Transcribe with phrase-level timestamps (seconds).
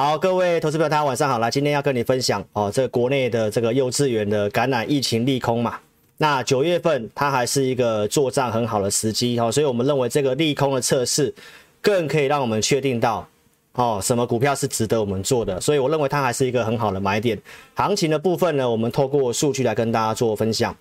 [0.00, 1.40] 好，各位投资朋友，大家晚上好。
[1.40, 5.76] 来，今天要跟你分享哦，这国内的这个幼稚园的感染疫情利空嘛。
[6.18, 11.34] 那九月份它还是一个做账很好的时机哦，所以我们认为这个利空的测试
[11.82, 13.28] 更可以让我们确定到
[13.72, 15.60] 哦，什么股票是值得我们做的。
[15.60, 17.36] 所以我认为它还是一个很好的买点。
[17.74, 20.76] 行情的部分呢，我们透过数据来跟大家做分享。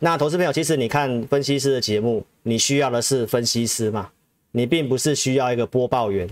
[0.00, 4.10] 那投资朋友，其实你看分析师的节目，你需要的是分析师嘛？
[4.50, 6.28] 你并不是需要一个播报员。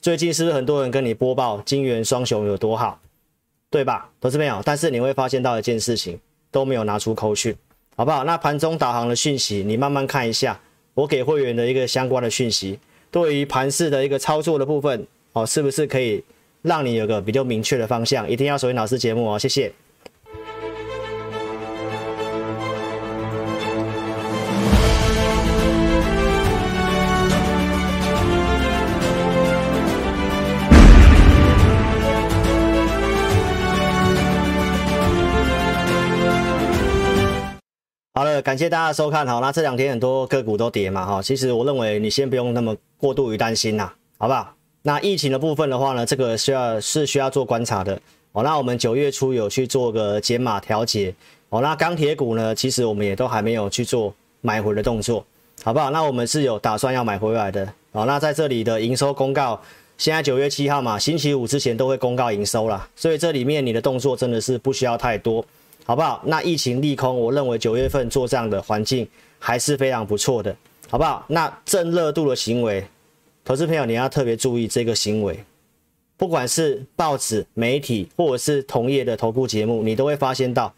[0.00, 2.98] 最近是不是很多人跟你播报金元双雄有多好，
[3.68, 4.10] 对吧？
[4.18, 6.18] 投资朋友，但是你会发现到一件事情，
[6.50, 7.54] 都没有拿出口讯，
[7.96, 8.24] 好不好？
[8.24, 10.58] 那盘中导航的讯息，你慢慢看一下，
[10.94, 12.78] 我给会员的一个相关的讯息，
[13.10, 16.24] 对于盘市的一个操作的部分，哦，是不是可以
[16.62, 18.26] 让你有个比较明确的方向？
[18.26, 19.70] 一定要锁定老师节目哦，谢谢。
[38.30, 39.26] 呃，感谢大家收看。
[39.26, 44.54] 好，那这两天很多个股都跌嘛，哈，其实我认为你先不用那么过度于担心呐，好不好？
[44.82, 48.00] 那疫情的部分的话呢，这个需要是需要做观察的。
[48.30, 51.12] 哦，那我们九月初有去做个减码调节。
[51.48, 55.24] 哦，那钢铁股呢，其实我们也都还没有去做买回的动作，
[55.64, 55.90] 好不好？
[55.90, 57.68] 那我们是有打算要买回来的。
[57.90, 59.60] 哦，那在这里的营收公告，
[59.98, 65.44] 现在九月七号嘛，星期五之前都会公告营收啦，所以这里面你的动作真的是不需要太多。
[65.90, 66.22] 好不好？
[66.24, 69.04] 那疫情利空，我认为九月份做这样的环境
[69.40, 70.56] 还是非常不错的，
[70.88, 71.24] 好不好？
[71.26, 72.86] 那正热度的行为，
[73.44, 75.44] 投资朋友你要特别注意这个行为，
[76.16, 80.72] 不管是报纸、媒体或者是同业的投顾节目，你都会发现到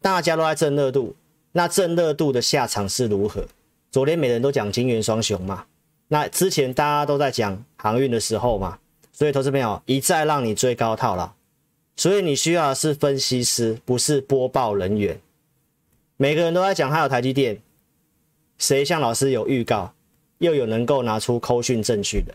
[0.00, 1.12] 大家都在正热度。
[1.50, 3.44] 那正热度的下场是如何？
[3.90, 5.64] 昨天每人都讲金元双雄嘛，
[6.06, 8.78] 那之前大家都在讲航运的时候嘛，
[9.12, 11.34] 所以投资朋友一再让你追高套了。
[11.96, 15.20] 所以你需要的是分析师，不是播报人员。
[16.16, 17.58] 每个人都在讲，还有台积电，
[18.58, 19.92] 谁像老师有预告，
[20.38, 22.34] 又有能够拿出扣讯证据的？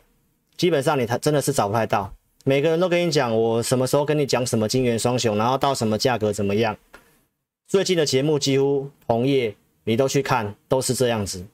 [0.58, 2.14] 基本上你他真的是找不太到。
[2.44, 6.78] 每个人都跟你讲，我什么时候跟你讲什么晶圆双雄，然后到什么价格怎么样？
[7.68, 9.54] 最近的节目几乎同业
[9.84, 11.46] 你都去看，都是这样子，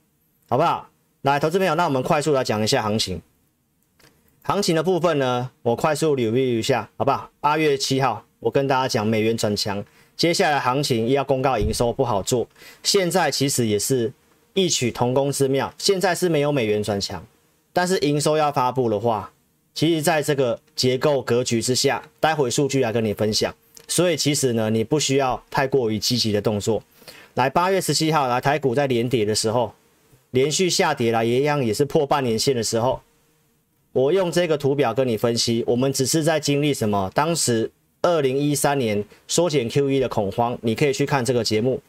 [0.47, 0.88] 好不好？
[1.22, 3.22] 来，投资朋友，那我们快速来讲一下行情。
[4.46, 7.30] 行情的部分呢，我快速 review 一下，好不好？
[7.40, 9.81] 八月七号，我跟大家讲美元转强，
[10.18, 12.46] 接下来行情要公告营收不好做。
[12.84, 14.12] 现在其实也是
[14.54, 17.26] 异曲同工之妙，现在是没有美元转强，
[17.72, 19.31] 但是营收要发布的话，
[19.74, 23.56] 其实在这个结构格局之下，待会数据来跟你分享。
[23.88, 26.84] 所以其实呢，你不需要太过于积极的动作。
[27.36, 29.74] 来，八月十七号，来台股在连跌的时候，
[30.31, 33.02] 连续下跌了，一样也是破半年线的时候。
[33.94, 37.12] 我用这个图表跟你分析，我们只是在经历什么？
[37.14, 37.72] 当时
[38.02, 41.80] 二零一三年缩减 QE 的恐慌，你可以去看这个节目，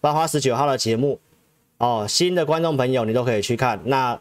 [0.00, 1.18] 八月十九号的节目
[1.78, 2.06] 哦。
[2.08, 4.18] 新的观众朋友你都可以去看，那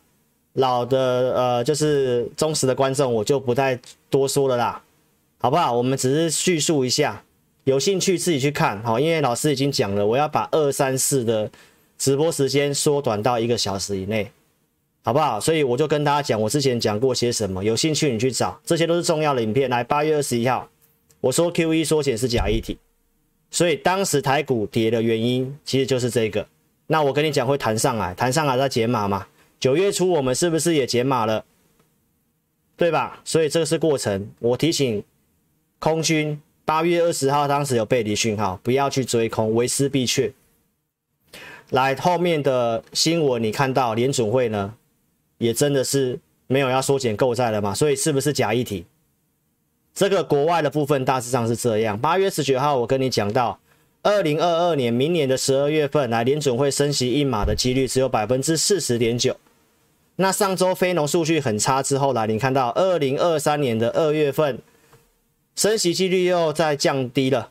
[0.54, 0.98] 老的
[1.36, 4.82] 呃就是忠实的观众我就不再多说了啦，
[5.38, 5.72] 好不好？
[5.72, 7.24] 我们只是叙述一下，
[7.66, 11.52] 有兴趣自己去看好，因为老师已经讲了，我要把二三四的
[12.00, 14.32] 直播时间缩短到一个小时以内。
[15.08, 15.40] 好不好？
[15.40, 19.70] 所以我就跟大家讲，我之前讲过些什么，有兴趣你去找，这些都是重要的影片。
[19.70, 20.70] 来，八月二十一号，
[21.22, 22.78] 我说 QE 缩减是假议题，
[23.50, 26.46] 所以当时台股跌的原因其实就是这个。
[26.88, 29.26] 那我跟你讲会弹上来，弹上来再解码嘛。
[29.62, 31.46] 九月初我们是不是也解码了？
[32.76, 33.22] 对吧？
[33.24, 34.30] 所以这个是过程。
[34.40, 35.02] 我提醒
[35.80, 40.34] 空军，八月二十号当时有背离讯号，不要去追空，为师必确。
[41.70, 44.74] 来，后面的新闻你看到联准会呢？
[45.38, 48.86] 也真的是没有要缩减购债了嘛，所以是不是假议题？
[49.94, 52.00] 这个国外的部分大致上是这样。
[52.00, 53.60] 八月十九号我跟你讲到，
[54.04, 59.36] 二零二二年明年的十二月份来联准会升息一码的几率只有百分之四十点九。
[60.18, 64.60] 那上周非农数据很差之后来，你看到二零二三年的二月份
[65.56, 67.50] 升息几率又在降低了，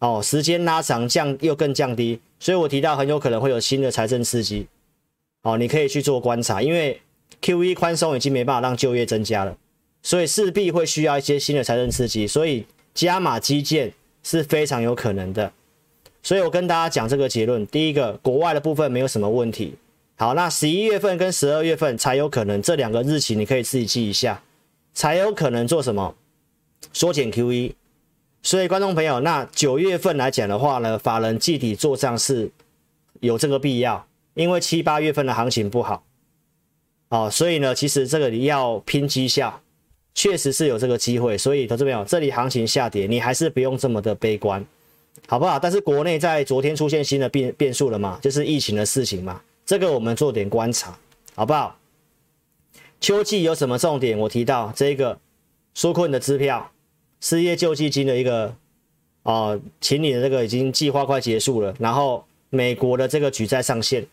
[0.00, 4.66] 哦，时间拉长降又更降低，所以我提到很有可能会有新的财政刺激，
[5.42, 7.00] 哦，你可以去做观察，因为。
[7.40, 9.56] QE 宽松已经没办法让就业增加了，
[10.02, 13.92] 所以势必会需要一些新的财政刺激，所以加码基建
[14.22, 15.52] 是非常有可能的。
[16.22, 19.76] 所以我跟大家讲这个结论：第一个，国外的部分没有什么问题。
[20.16, 24.42] 好，那十一月份跟十二月份才有可能，这两个日期你可以自己记一下，
[24.92, 26.14] 才有可能做什么
[26.92, 27.72] 缩减 QE。
[28.42, 32.50] 所以观众朋友，那九月份来讲的话呢，法人集体做账是
[33.20, 34.04] 有这个必要，
[34.34, 36.02] 因为七八月份的行情不好。
[37.08, 39.60] 哦，所以呢，其实这个你要拼绩效，
[40.14, 44.62] 确实是有这个机会，所以投资朋友，这里行情下跌，你还是不用这么的悲观，
[45.26, 45.58] 好不好？
[45.58, 50.98] 但是国内在昨天出现新的变变数了嘛，就是疫情的事情嘛，这个我们做点观察，
[51.34, 51.78] 好不好？
[53.00, 54.18] 秋季有什么重点？
[54.18, 55.18] 我提到这个
[55.74, 56.70] 纾困的支票、
[57.20, 58.54] 失业救济金的一个
[59.22, 64.06] 哦、请你的这个已经计划快结束了，然后美国的这个举债上限。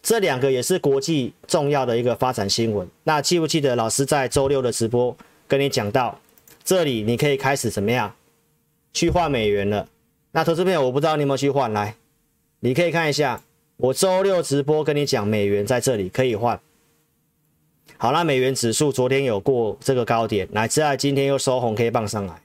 [0.00, 2.88] 这两个也是国际重要的一个发展新闻。
[3.04, 5.14] 那记不记得老师在周六的直播
[5.46, 6.18] 跟你讲到，
[6.64, 8.14] 这里你可以开始怎么样
[8.92, 9.86] 去换美元了？
[10.32, 11.96] 那投资朋友，我不知道你有没有去换，来，
[12.60, 13.42] 你可以看一下
[13.76, 16.58] 我周六直播跟你讲，美元在这里可以换。
[17.96, 22.40] 好，那美元指数昨天有过这个高点，乃至在今天又收红 K 棒上来。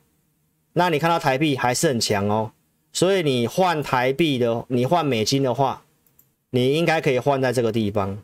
[0.74, 2.52] 那你看到台币还是很强哦，
[2.92, 5.84] 所以你换台币的，你换美金的话。
[6.56, 8.22] 你应该可以换在这个地方，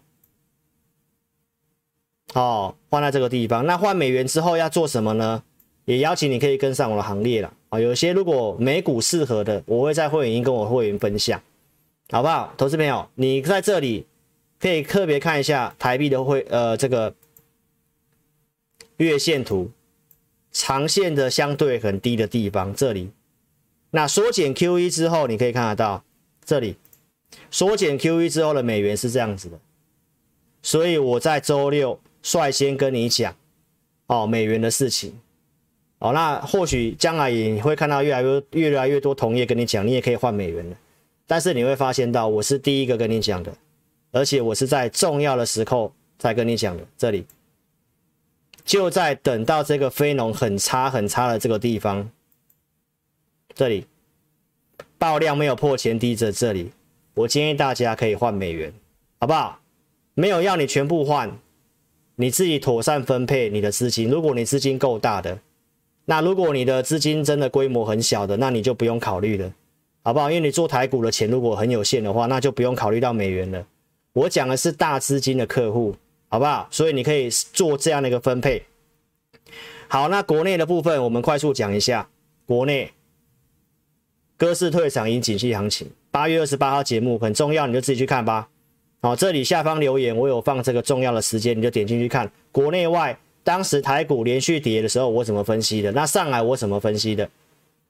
[2.35, 3.65] 哦，换在这个地方。
[3.65, 5.41] 那换美元之后要做什么呢？
[5.85, 7.79] 也邀请你可以跟上我的行列了啊。
[7.79, 11.41] 有些如果美股适合的，我会在会员营跟我会员分享，
[12.11, 12.53] 好不好？
[12.55, 14.05] 投资朋友，你在这里
[14.59, 17.15] 可以特别看一下台币的汇呃这个
[18.97, 19.71] 月线图，
[20.51, 23.09] 长线的相对很低的地方，这里。
[23.89, 26.03] 那缩减 QE 之后，你可以看得到
[26.45, 26.75] 这里。
[27.51, 29.59] 缩减 QE 之后的美元是这样子的，
[30.61, 33.35] 所以我在周六率先跟你讲
[34.07, 35.19] 哦美元的事情。
[35.99, 40.75] 哦，那或许将来也会看到越来越越来越多同业跟你讲，你也可以换美元的，
[41.27, 43.53] 但是你会发现到我是第一个跟你讲的，
[44.11, 47.25] 而且我是在重要的时候才跟你讲的，这里。
[48.63, 52.09] 就在等到这个非农很差很差的这个地方，
[53.53, 53.85] 这里。
[54.97, 56.71] 爆量没有破前低的这里。
[57.13, 58.73] 我建议大家可以换美元，
[59.19, 59.59] 好不好？
[60.13, 61.39] 没有要你全部换，
[62.15, 64.09] 你自己妥善分配你的资金。
[64.09, 65.39] 如果你资金够大的，
[66.05, 69.53] 那如果你的资金真的规模很小的，那你就不用考虑了，
[70.03, 70.29] 好不好？
[70.29, 73.65] 因为你做台股的钱如果很有限的话，那就不用考虑到美元了。
[74.13, 75.95] 我讲的是大资金的客户，
[76.27, 76.67] 好不好？
[76.71, 78.63] 所以你可以做这样的一个分配。
[79.87, 82.09] 好，那国内的部分我们快速讲一下，
[82.45, 82.91] 国内
[84.35, 85.89] 歌式退场迎景气行情。
[86.11, 88.47] 八月二十八号节目很重要，你就自己去看吧。
[89.01, 92.29] 好，这里下方留言我有放这个重要的时间，你就点进去看。
[92.51, 95.91] 国内外当时台股连续跌的时候，我怎么分析的？
[95.91, 97.29] 那上来我怎么分析的？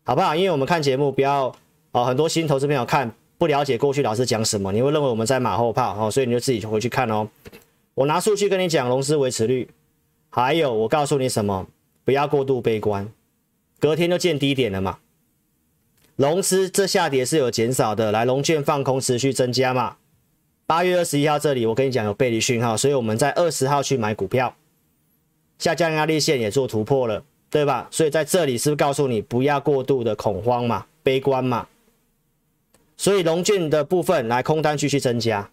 [0.03, 0.35] 好不好？
[0.35, 1.53] 因为我们看节目不要
[1.91, 7.27] 哦，很多新投资朋友看不了解过去老师讲什么，你会认为我们在马后炮哦，所以你就自己回去看哦。
[7.95, 9.67] 我拿数据跟你讲，融资维持率，
[10.29, 11.65] 还有我告诉你什么，
[12.05, 13.09] 不要过度悲观，
[13.79, 14.99] 隔天就见低点了嘛。
[16.19, 19.95] 融资这下跌是有减少的，来龙券放空持续增加嘛？
[20.65, 24.53] 八月二十一号这里我跟你讲有背离讯号，所以我们在二十号去买股票，
[25.59, 27.87] 下降压力线也做突破了，对吧？
[27.89, 31.65] 所以在这里是不是告诉你不要过度的恐慌嘛、悲观嘛？
[32.97, 35.49] 所以龙券的部分来空单继续增加。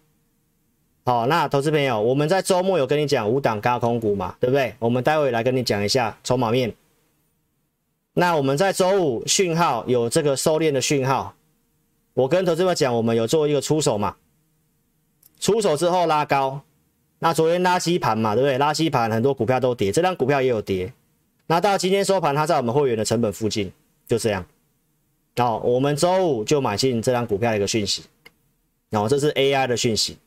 [1.05, 4.75] 好，那投资朋友，我们在周末有跟你讲五档高空股嘛，对不对？
[4.79, 6.73] 我们待会来跟你讲一下筹码面。
[8.19, 11.35] 那我们在周五讯号有这个收敛的讯号，
[12.15, 14.15] 我跟投资者讲，我们有做一个出手嘛，
[15.39, 16.61] 出手之后拉高，
[17.19, 18.57] 那昨天拉吸盘嘛，对不对？
[18.57, 20.91] 拉吸盘很多股票都跌，这张股票也有跌，
[21.45, 23.71] 那到今天收盘，它在我们会员的成本附近，
[24.07, 24.43] 就这样。
[25.35, 28.01] 好，我们周五就买进这张股票的一个讯息，
[28.89, 30.17] 然后这是 AI 的讯息。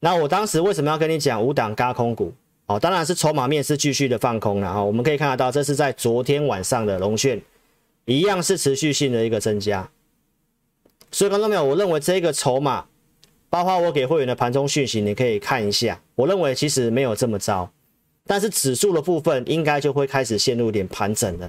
[0.00, 2.34] 那我当时为什么要跟你讲五档高空股？
[2.66, 7.40] 哦，当然是筹码面是继续的放空了哈，我们可以看得到，这是在昨天晚上的龙券，
[8.06, 9.88] 一样是持续性的一个增加。
[11.12, 12.84] 所以观众朋友，我认为这个筹码，
[13.48, 16.00] 包括我给会员的盘中讯息，你可以看一下。
[16.16, 17.70] 我认为其实没有这么糟，
[18.26, 21.48] 但是指数的部分应该就会开始陷入点盘整了，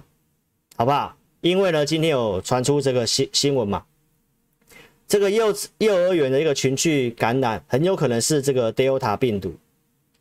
[0.75, 1.15] 好不好？
[1.41, 3.83] 因为呢，今天有传出这个新新闻嘛，
[5.07, 9.55] 这个幼幼儿园的一个群聚感染，很有可能是这个 Delta 病毒。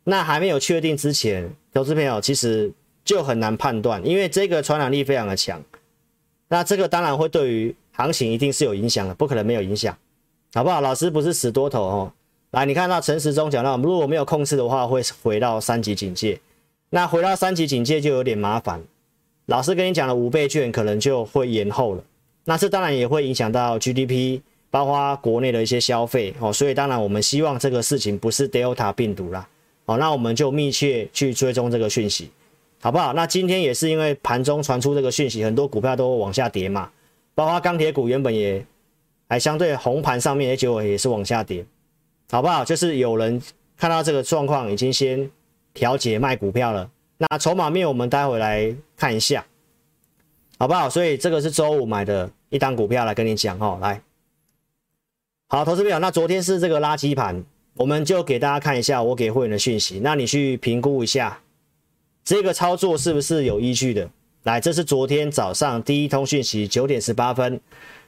[0.09, 2.71] 那还没有确定之前，投资朋友其实
[3.03, 5.61] 就很难判断，因为这个传染力非常的强。
[6.47, 9.97] 那这个当然会对于行情一定是有影响的，不可能没有影响，
[10.53, 10.79] 好不好？
[10.79, 12.13] 老师不是死多头哦。
[12.51, 16.39] 来，你看到陈时中讲到，如果没有控制的话，会回到三级警戒。
[16.89, 18.81] 那回到三级警戒就有点麻烦。
[19.47, 22.03] 老师跟你讲的五倍券可能就会延后了。
[22.45, 26.53] 那这当然也会影响到 GDP，包括国内的一些消费哦。
[26.53, 29.45] 所以当然我们希望这个事情不是 Delta 病毒啦。
[29.87, 32.29] 好，那我们就密切去追踪这个讯息，
[32.81, 33.13] 好不好？
[33.13, 36.91] 那今天也是因为盘中传出这个讯息，很多股票都往下跌嘛，
[37.33, 38.63] 包括钢铁股原本也
[39.29, 41.65] 还相对红盘上面，结果也是往下跌，
[42.29, 42.65] 好不好？
[42.65, 43.41] 就是有人
[43.77, 45.31] 看到这个状况，已经先
[45.73, 49.45] 调节卖股票了，那筹码面我们待会来看一下，
[50.59, 50.89] 好不好？
[50.89, 54.01] 所以这个是周五买的一单股票来跟你讲哦，来，
[55.47, 57.41] 好，投资朋友，那昨天是这个垃圾盘，
[57.77, 61.39] 我们就给大家看一下我给会员的讯息，那你去评估一下
[62.23, 64.09] 这个操作是不是有依据的。
[64.43, 67.59] 来，这是昨天早上第一通讯息，九点十八分。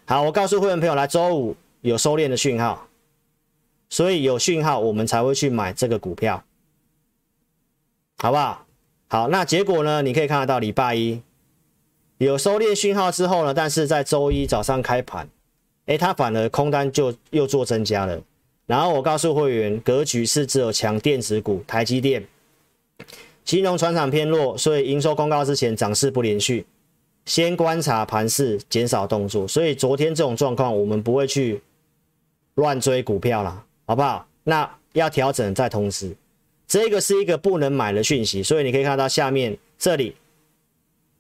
[0.06, 2.88] 好，我告诉会员朋友，来，周五有收敛的讯号，
[3.90, 6.44] 所以有讯号我们才会去买这个股票，
[8.18, 8.66] 好不好？
[9.08, 10.02] 好，那结果呢？
[10.02, 11.22] 你可以看得到，礼拜一
[12.18, 15.28] 有收敛讯号之后呢，但是在周一早上开盘，
[15.86, 18.22] 诶，它反而空单就又做增加了。
[18.70, 22.24] 然后我告诉会员，格局是只有强电子股，台积电、
[23.44, 26.64] 金融、传产偏弱，所以营收公告之前涨势不连续，
[27.26, 29.48] 先观察盘势，减少动作。
[29.48, 31.60] 所以昨天这种状况，我们不会去
[32.54, 34.28] 乱追股票啦，好不好？
[34.44, 36.16] 那要调整再通知。
[36.68, 40.16] 这个是一个不能买的讯息，所以你可以看到下面这里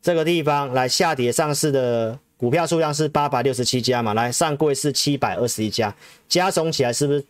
[0.03, 5.96] 这个地方来下跌上市的股票数量是八百六十七家嘛，来上柜是七百二十一家，
[6.27, 7.25] 加总起来是不是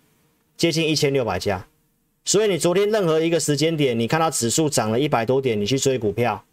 [0.59, 1.65] 接近一千六百家？
[2.23, 6.43] 所以你昨天任何一个时间点，你看到指数涨了一百多点，你去追股票，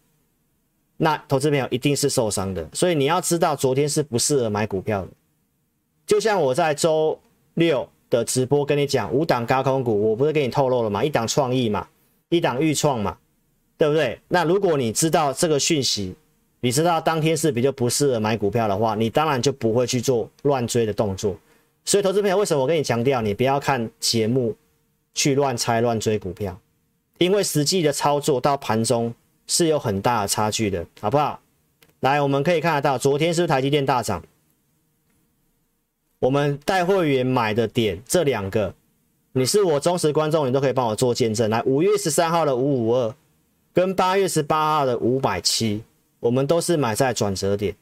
[0.97, 2.67] 那投资朋友一定是受伤的。
[2.73, 5.09] 所以你要知道，昨天是不适合买股票的。
[6.07, 7.19] 就像我在周
[7.53, 7.87] 六。
[8.09, 11.03] 的直播跟你讲五档高空股，我不是跟你透露了吗？
[11.03, 11.85] 一档创意嘛，
[12.29, 13.17] 一档预创嘛，
[13.77, 14.17] 对不对？
[14.29, 16.15] 那如果你知道这个讯息，
[16.61, 21.35] 你知道当天是比较不适合买股票的话，你当然就不会去做乱追的动作。
[21.87, 24.53] 所以，投资朋友，为什么我跟你强调，你不要看节目
[25.13, 26.59] 去乱猜乱追股票？
[27.17, 29.13] 因为实际的操作到盘中
[29.47, 31.39] 是有很大的差距的，好不好？
[32.01, 34.21] 来，我们可以看得到，昨天是不是台积电大涨？
[36.19, 38.75] 我们带会员买的点这两个，
[39.31, 41.49] 你是我忠实观众，你都可以帮我做见证。
[41.49, 43.15] 来，五月十三号的五五二，
[43.73, 45.81] 跟八月十八号的五百七，
[46.19, 47.73] 我们都是买在转折点。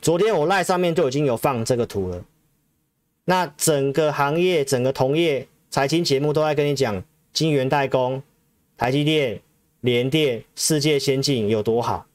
[0.00, 2.24] 昨天我赖上面就已经有放这个图了。
[3.24, 7.02] 那整个行业、整个同业财经节目都在跟你讲
[7.32, 8.22] 晶圆代工、
[8.76, 9.40] 台积电、
[9.80, 12.06] 联电、世界先进有多好，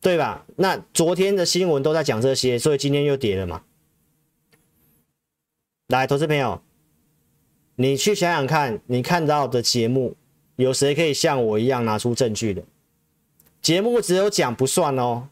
[0.00, 0.44] 对吧？
[0.56, 3.62] 那昨天的新闻都在讲这些，所以今天又跌了嘛。
[5.88, 6.62] 来，投资朋友，
[7.76, 10.14] 你去想想看，你看到的节目
[10.56, 12.62] 有谁可以像我一样拿出证据的？
[13.60, 15.28] 节目只有讲不算哦，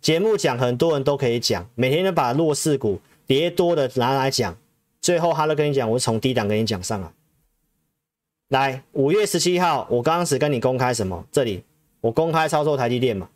[0.00, 4.56] 节目讲很多人都可以讲，每天都把弱势股跌多的拿来讲，
[5.00, 7.12] 最后他都跟你讲，我从低档跟你讲上来。
[8.48, 11.26] 来，五月十七号，我刚刚只跟你公开什么？
[11.32, 11.64] 这里
[12.00, 13.28] 我公开操作台积电嘛，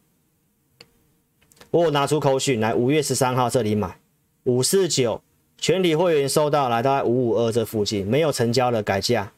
[1.71, 3.99] 我拿出口讯来，五月十三号这里买
[4.45, 5.21] 五四九。
[5.63, 9.31] 全体会员收到来大概五五二这附近没有成交的改价，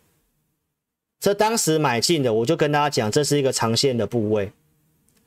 [1.19, 4.53] 这当时买进的我就跟大家讲，这是一个长线的部位。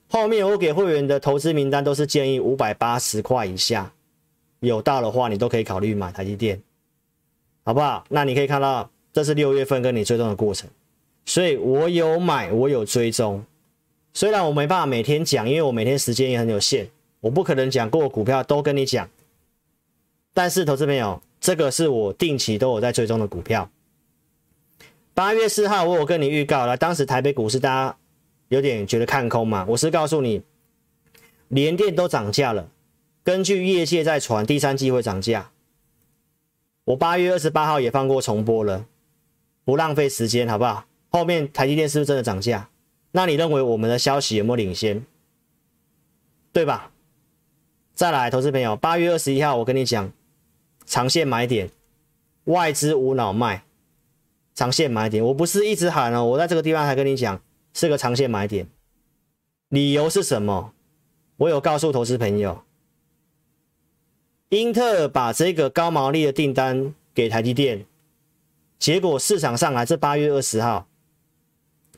[0.07, 3.91] 后面我给会员的投资名单都是建议五百八十块以下，
[4.59, 6.61] 有到的话你都可以考虑买台积电，
[7.63, 8.03] 好不好？
[8.09, 10.69] 那你可以看到这是六月份跟你追踪的过程，
[11.25, 13.45] 所以我有买，我有追踪。
[14.13, 16.87] 虽然我没办法每天讲，因为我每天时间也很有限，
[17.19, 19.09] 我不可能讲过股票都跟你讲。
[20.33, 23.69] 但是，投资朋友，这个是我定期都有在追踪的股票。
[25.13, 27.97] 八月四号，我有跟你预告了，当时台北股市大家
[28.49, 30.41] 有点觉得看空嘛，我是告诉你，
[31.47, 32.69] 连电都涨价了，
[33.25, 35.49] 根据业界在传，第三季会涨价。
[36.83, 38.85] 我八月二十八号也放过重播了，
[39.63, 40.85] 不浪费时间，好不好？
[41.09, 42.69] 后面台积电是不是真的涨价？
[43.13, 45.03] 那你认为我们的消息有没有领先？
[46.53, 46.91] 对吧？
[47.95, 50.13] 再来，投资朋友，八月二十一号，我跟你讲。
[50.85, 51.71] 长线买点，
[52.43, 53.63] 外资无脑卖，
[54.53, 57.41] 长线买点，我不是一直喊哦，我在这个地方还跟你讲
[57.73, 58.67] 是个长线买点，
[59.69, 60.73] 理由是什么？
[61.37, 62.63] 我有告诉投资朋友，
[64.55, 67.85] 英特尔把这个高毛利的订单给台积电，
[68.79, 70.87] 结果市场上还是八月二十号，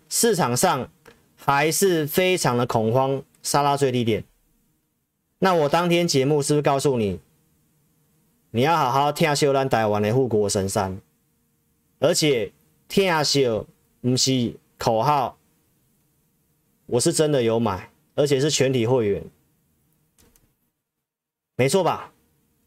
[0.10, 0.90] 市场上
[1.36, 4.24] 还是非常的恐慌，杀到最低点。
[5.40, 7.20] 那我当天节目是不是告诉你？
[8.52, 11.00] 你要好好听秀咱台湾的护国神山，
[12.00, 12.52] 而且
[12.88, 13.68] 听秀
[14.02, 15.38] 不是口号，
[16.88, 19.24] 我是真的有买，而且是全体会员，
[21.56, 22.12] 没错吧？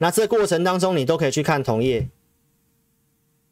[0.02, 2.09] 那这过程当中你都可以去看同业，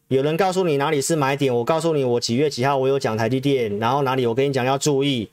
[0.09, 5.31] 有人告诉你哪里是买点，我告诉你我几月几号我有讲台积电，然后哪里我跟你讲要注意，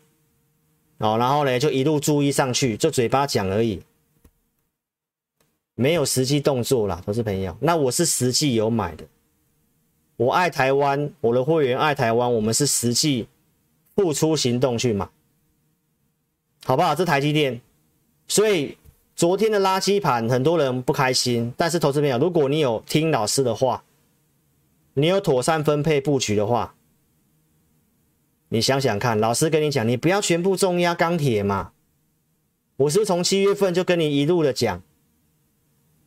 [0.98, 3.82] 哦，然后呢就一路注意上去，就嘴巴讲而已。
[5.76, 7.56] 没有实际动作啦，投资朋友。
[7.62, 9.06] 那我是实际有买的。
[10.18, 13.26] 我爱台湾，我的会员爱台湾，我们是实际
[13.96, 15.08] 付出行动去买，
[16.66, 16.94] 好不好？
[16.94, 17.62] 这台积电，
[18.28, 18.78] 所以
[19.16, 23.86] 昨天的垃圾盘很多人不开心，但是投资朋友，如果你有听老师的话，
[24.94, 26.76] 你有妥善分配布局的话，
[28.50, 31.72] 你想想看，老师跟你讲，你不要全部重压钢铁嘛。
[32.76, 34.82] 我是从七月份就跟你一路的讲，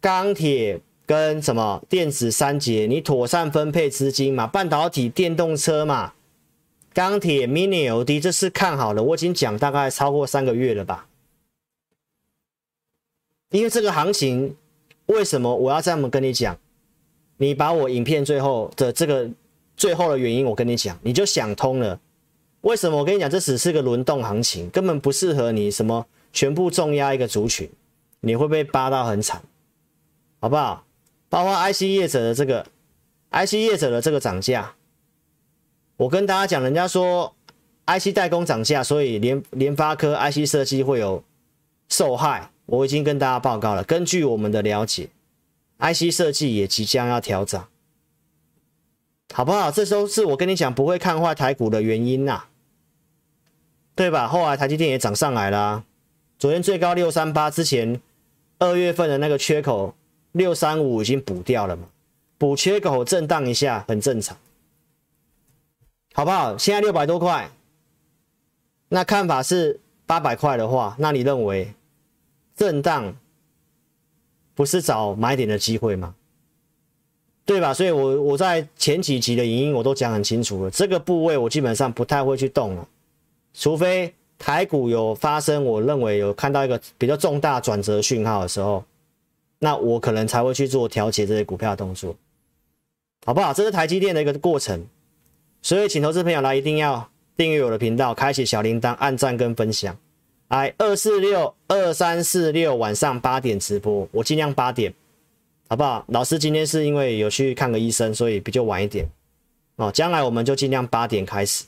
[0.03, 6.12] 钢铁跟什么电子三节，你妥善分配资金嘛，半导体、电动车嘛，
[6.93, 11.07] 钢铁、Mini LED，这是看好的，我已经讲大概超过三个月了吧。
[13.50, 14.57] 因为这个行情，
[15.07, 16.59] 为什么我要这么跟你讲？
[17.38, 19.31] 你把我影片最后的这个
[19.76, 22.00] 最后的原因，我跟你讲，你就想通了。
[22.62, 27.71] 为什么我跟你讲，这只是个轮动行情，根本不适合你什么全部重压一个族群，
[28.21, 29.40] 你会被扒到很惨，
[30.40, 30.85] 好不好？
[31.28, 32.67] 包括 IC 业者的这个
[33.31, 34.75] IC 业者的这个涨价，
[35.97, 37.35] 我跟大家讲，人家说
[37.87, 41.23] IC 代工涨价，所以联联发科 IC 设计会有
[41.88, 43.83] 受害，我已经跟大家报告了。
[43.83, 45.09] 根据我们的了解
[45.79, 47.69] ，IC 设计也即将要调涨。
[49.35, 49.71] 好不好？
[49.71, 52.49] 这都是我跟你讲不会看坏台股的原因呐、啊，
[53.95, 54.27] 对吧？
[54.27, 55.85] 后来台积电也涨上来啦、
[56.39, 58.01] 昨天最高六三八，之前
[58.59, 59.95] 二月份的那个缺口
[60.33, 61.89] 六三五已经补掉了嘛，
[62.39, 64.37] 补缺口震荡一下很正常，
[66.15, 66.57] 好不好？
[66.57, 67.51] 现在六百多块，
[68.89, 71.75] 那看法是八百块的话，那你认为
[72.59, 73.17] 震荡
[74.55, 76.15] 不是找买点的机会吗？
[77.47, 77.73] 对吧？
[77.73, 82.87] 所以我，我在前几集的影音我都讲很清楚了，这个部位我基本上不太会去动了，
[83.55, 88.85] 除非台股有发生，我认为有看到一个比较重大转折讯号的时候，
[89.61, 92.15] 那我可能才会去做调节这些股票的动作，
[93.25, 93.55] 好不好？
[93.55, 94.85] 这是台积电的一个过程，
[95.62, 99.97] 所以请投资朋友来一定要订阅我的频道，开启小铃铛，按赞跟分享。
[100.49, 104.93] 来，二四六二三四六晚上八点直播，我尽量八点。
[105.69, 106.02] 好不好？
[106.08, 109.06] 老师今天是因为有去看个医生，所以比较晚一点
[109.76, 109.93] 哦。
[109.93, 111.67] 将来我们就尽量八点开始。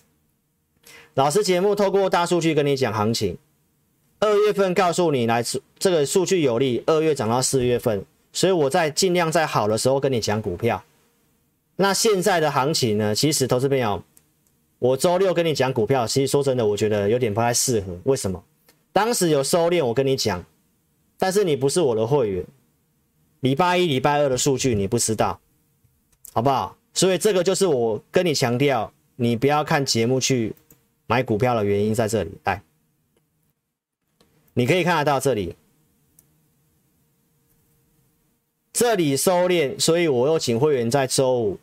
[1.12, 3.36] 老师节目透过大数据跟你讲行情，
[4.20, 5.44] 二月份告诉你来
[5.78, 10.82] 这个数据有利，二月涨到四月份，所以我在尽量在好的时候跟你讲股票。
[11.76, 13.14] 那现在的行情呢？
[13.14, 14.02] 其实投资朋友，
[14.78, 17.94] 我周六跟你讲股票，其实说真的，我觉得有点不太适合。
[18.04, 18.42] 为什么？
[18.92, 20.44] 当时有收敛，我跟你讲，
[21.18, 22.44] 但是你不是我的会员。
[23.40, 25.40] 礼拜一、礼拜二的数据你不知道，
[26.32, 26.76] 好不好？
[26.92, 30.54] 所以这个就是我跟你强调，你不要看节目去
[31.06, 32.32] 买股票的原因在这里。
[32.44, 32.62] 来，
[34.54, 35.54] 你可以看得到这里，
[38.72, 41.58] 这里收敛，所以我又请会员在周五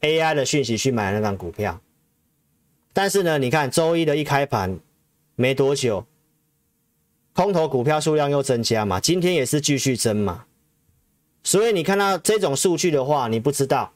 [0.00, 1.78] AI 的讯息去买那张股票。
[2.92, 4.80] 但是呢，你看周一的一开盘
[5.36, 6.04] 没多久，
[7.38, 10.46] 空头股票数量又增加嘛，今天也是继续增嘛。
[11.44, 13.92] 所以你看到这种数据的话，你不知道，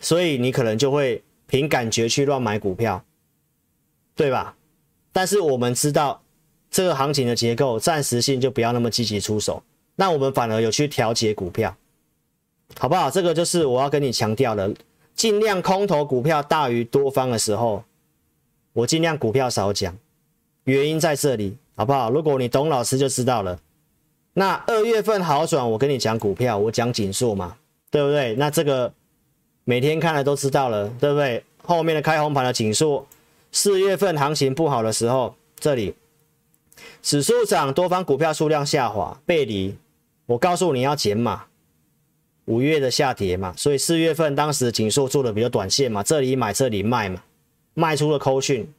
[0.00, 3.04] 所以你可能就会凭感觉去乱买股票，
[4.16, 4.56] 对吧？
[5.12, 6.22] 但是我们知道
[6.70, 9.62] 这个行情的结构，暂时性就不要那么积极出手，
[9.96, 11.76] 那我们反而有去调节股票，
[12.78, 13.10] 好不好？
[13.10, 14.74] 这个就是我要跟你强调的，
[15.14, 17.84] 尽量空头股票大于多方的时候，
[18.72, 19.94] 我尽量股票少讲，
[20.68, 22.10] 原因在这里，好不好？
[22.10, 23.58] 如果你懂老师就知道了。
[24.34, 27.56] 那二月份好转，我跟你讲股票，我讲景硕嘛，
[27.90, 28.34] 对不对？
[28.34, 28.92] 那这个
[29.64, 31.42] 每天看了都知道了，对不对？
[31.64, 33.06] 后面的开红盘的景硕，
[33.50, 35.94] 四月份行情不好的时候，这里
[37.00, 39.74] 指数涨，多方股票数量下滑，背离，
[40.26, 41.46] 我告诉你要减码，
[42.44, 47.22] 五月的下跌嘛，所以四月份当时景硕做的比较短线嘛，这里买这里卖嘛，
[47.72, 48.70] 卖出了扣讯。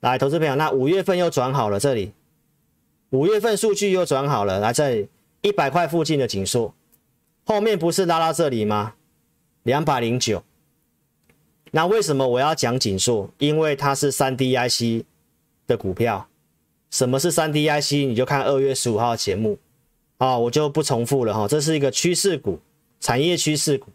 [0.00, 2.12] 来，投资朋友，那五月份又转好了，这里。
[3.10, 5.08] 五月份数据又转好了，来在
[5.40, 6.74] 一百块附近的景硕，
[7.44, 8.94] 后面不是拉到这里吗？
[9.64, 10.42] 两百零九。
[11.72, 13.28] 那为什么我要讲景硕？
[13.38, 15.04] 因为它是三 D IC
[15.66, 16.28] 的股票。
[16.90, 18.06] 什么是三 D IC？
[18.08, 19.58] 你就看二月十五号节目
[20.16, 21.48] 啊，我就不重复了哈。
[21.48, 22.60] 这是一个趋势股，
[23.00, 23.90] 产业趋势股。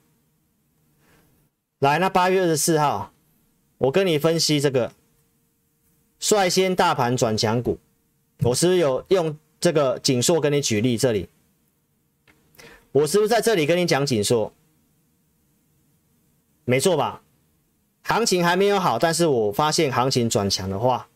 [1.79, 3.11] 来，那八月二十四号，
[3.77, 4.91] 我跟你分析这个，
[6.23, 7.77] 率先大盘转强股。
[8.43, 10.97] 我是不是有用这个锦硕跟你举例？
[10.97, 11.27] 这里，
[12.93, 14.53] 我是不是在这里跟你讲锦硕？
[16.63, 17.21] 没错吧？
[18.03, 21.09] 行情还没有好，但是我发现行情转强的话，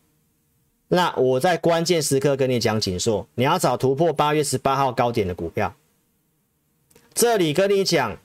[0.88, 5.74] 那我在关键时刻跟你讲锦硕，你要找突破八月十八号高点的股票。
[7.14, 8.18] 这里跟你讲，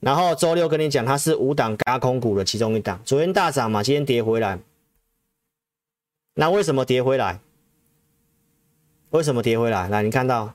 [0.00, 3.00] 然后周六跟你讲，它是五档加空股的其中一档。
[3.04, 4.58] 昨天大涨嘛，今天跌回来。
[6.40, 7.40] 那为什么跌回来？
[9.10, 9.88] 为什么跌回来？
[9.88, 10.54] 来，你看到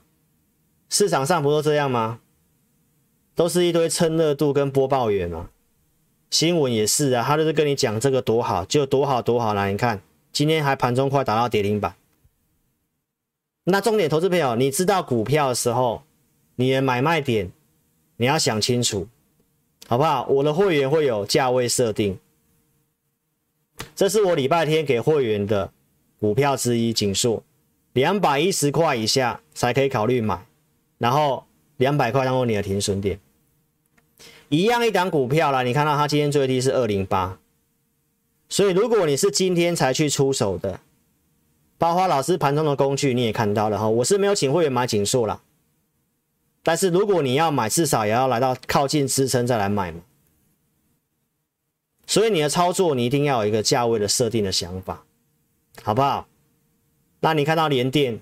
[0.88, 2.20] 市场上不都这样吗？
[3.34, 5.50] 都是一堆蹭热度跟播报员嘛。
[6.30, 9.52] 新闻也是啊，他就是跟你讲这个多好，就多好多好。
[9.52, 10.00] 来，你看
[10.32, 11.94] 今天还盘中快打到跌停板。
[13.64, 16.02] 那重点，投资朋友，你知道股票的时候，
[16.56, 17.52] 你的买卖点
[18.16, 19.06] 你要想清楚。
[19.86, 20.24] 好不好？
[20.28, 22.18] 我的会员会有价位设定，
[23.94, 25.70] 这是我礼拜天给会员的
[26.18, 27.42] 股票之一，锦硕，
[27.92, 30.46] 两百一十块以下才可以考虑买，
[30.98, 31.44] 然后
[31.76, 33.18] 两百块当做你的停损点。
[34.48, 37.38] 一样一档股票啦，你看到它今天最低是二零八，
[38.48, 40.80] 所以如果你是今天才去出手的，
[41.78, 45.40] 包括老师盘中的工具你也看到了哈，我是没有请会员买锦硕啦。
[46.62, 50.00] 但是如果你要买，至少也要来到靠近支撑再来买嘛。
[52.14, 55.04] 所以你的操作，你一定要有一个价位的设定的想法，
[55.82, 56.28] 好不好？
[57.18, 58.20] 那你看到联电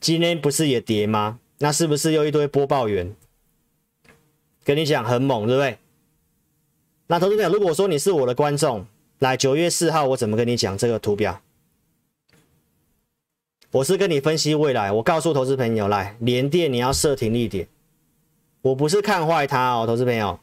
[0.00, 1.40] 今天不是也跌吗？
[1.60, 3.16] 那是不是又一堆播报员
[4.64, 5.78] 跟你讲很猛，对不对？
[7.06, 8.84] 那投资朋友，如果说你是我的观众，
[9.20, 11.40] 来九月四号我怎么跟你讲这个图表？
[13.70, 17.66] 我是跟你分析未来，我告诉投资朋友来，联电你要设停利点，
[18.60, 20.38] 我不是看坏它哦，投资朋友，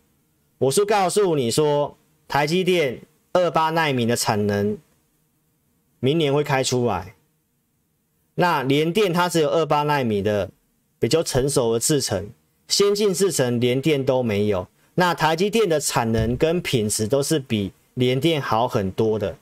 [0.59, 1.95] 我是告诉你说，
[2.27, 2.99] 台积电
[3.33, 4.77] 二八奈米的产能
[5.99, 7.13] 明年会开出来，
[8.35, 10.49] 那联电它只有二八奈米的
[10.97, 12.29] 比较成熟的制程，
[12.67, 19.37] 先进制程联电都没有，那台积电的产能跟品质都是比联电好很多的。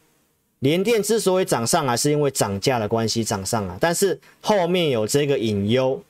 [0.59, 6.01] 联电之所以涨上来，是因为涨价的关系涨上来，但是后面有这个隐忧，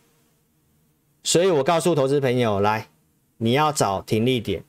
[1.23, 2.87] 所以我告诉投资朋友，来，
[3.37, 4.63] 你要找停利点，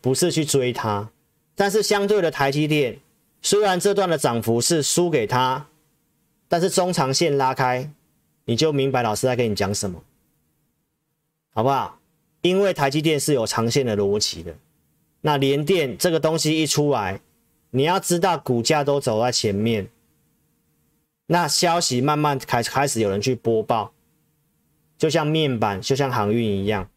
[0.00, 1.10] 不是去追它，
[1.54, 2.98] 但是相对的台积电，
[3.42, 5.66] 虽然这段的涨幅是输给它，
[6.48, 7.90] 但是中长线拉开，
[8.44, 10.02] 你就明白老师在跟你讲什么，
[11.52, 11.98] 好不好？
[12.42, 14.54] 因为台积电是有长线的逻辑的，
[15.22, 17.20] 那联电这个东西一出来。
[17.70, 19.90] 你要知道，股价都走在前面，
[21.26, 23.92] 那消息慢慢开开始有人去播报，
[24.96, 26.88] 就像面板，就像航运一样。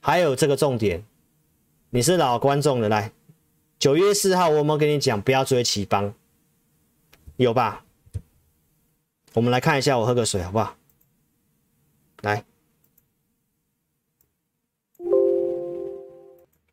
[0.00, 1.04] 还有这个重点，
[1.90, 3.12] 你是老观众的，来，
[3.78, 6.14] 九月四号我有没有跟你讲不要追奇邦？
[7.36, 7.84] 有吧？
[9.34, 10.76] 我们来看一下，我喝个水好不好？
[12.22, 12.44] 来。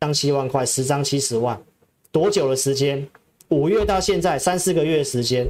[0.00, 1.62] 张七万块，十张七十万。
[2.10, 3.08] 多久的时间？
[3.48, 5.46] 五月到现在三四个月的时间。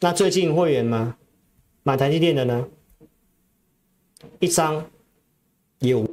[0.00, 1.16] 那最近会员吗？
[1.82, 2.68] 买台积电的呢？
[4.40, 4.84] 一张
[5.80, 6.06] 有。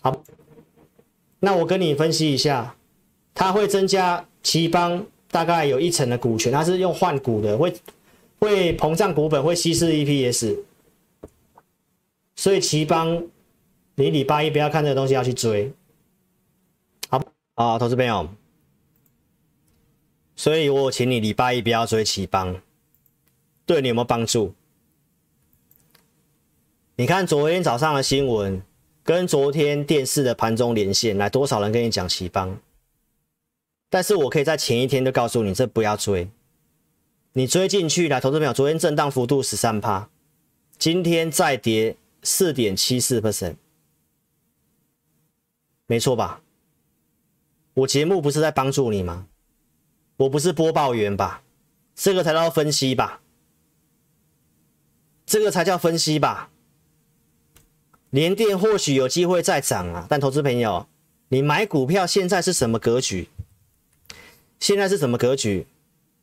[0.00, 0.22] 好，
[1.40, 2.76] 那我跟你分析一下，
[3.34, 7.74] 它会增加奇邦大概有一成的股权，它是用换股的，会
[8.38, 10.58] 会膨胀股本，会稀释 EPS，
[12.36, 13.26] 所以奇邦。
[13.96, 15.70] 你礼拜一不要看这个东西，要去追，
[17.10, 17.22] 好
[17.54, 18.26] 啊，投资朋友。
[20.36, 22.62] 所以我请你礼拜一不要追奇邦，
[23.66, 24.54] 对你有没有帮助？
[27.00, 28.62] 你看昨天早上的新闻，
[29.02, 32.58] 跟昨天电视的盘中连线，来多少人跟你讲奇邦？
[33.88, 36.28] 但是我可以在前一天就告诉你，这不要追。
[37.32, 40.10] 你追进去来，投资朋友，昨天震荡幅度十三趴，
[40.76, 43.54] 今天再跌四点七四 percent。
[45.86, 46.42] 没错吧？
[47.72, 49.26] 我节目不是在帮助你吗？
[50.18, 51.42] 我不是播报员吧？
[51.94, 53.22] 这个才叫分析吧？
[55.24, 56.49] 这个才叫分析吧？
[58.10, 60.86] 联电或许有机会再涨啊，但投资朋友，
[61.28, 63.28] 你买股票现在是什么格局？
[64.58, 65.66] 现在是什么格局？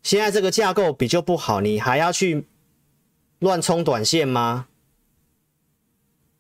[0.04, 2.45] 现在这个架构比较不好，你还要去
[3.39, 4.67] 乱冲短线吗？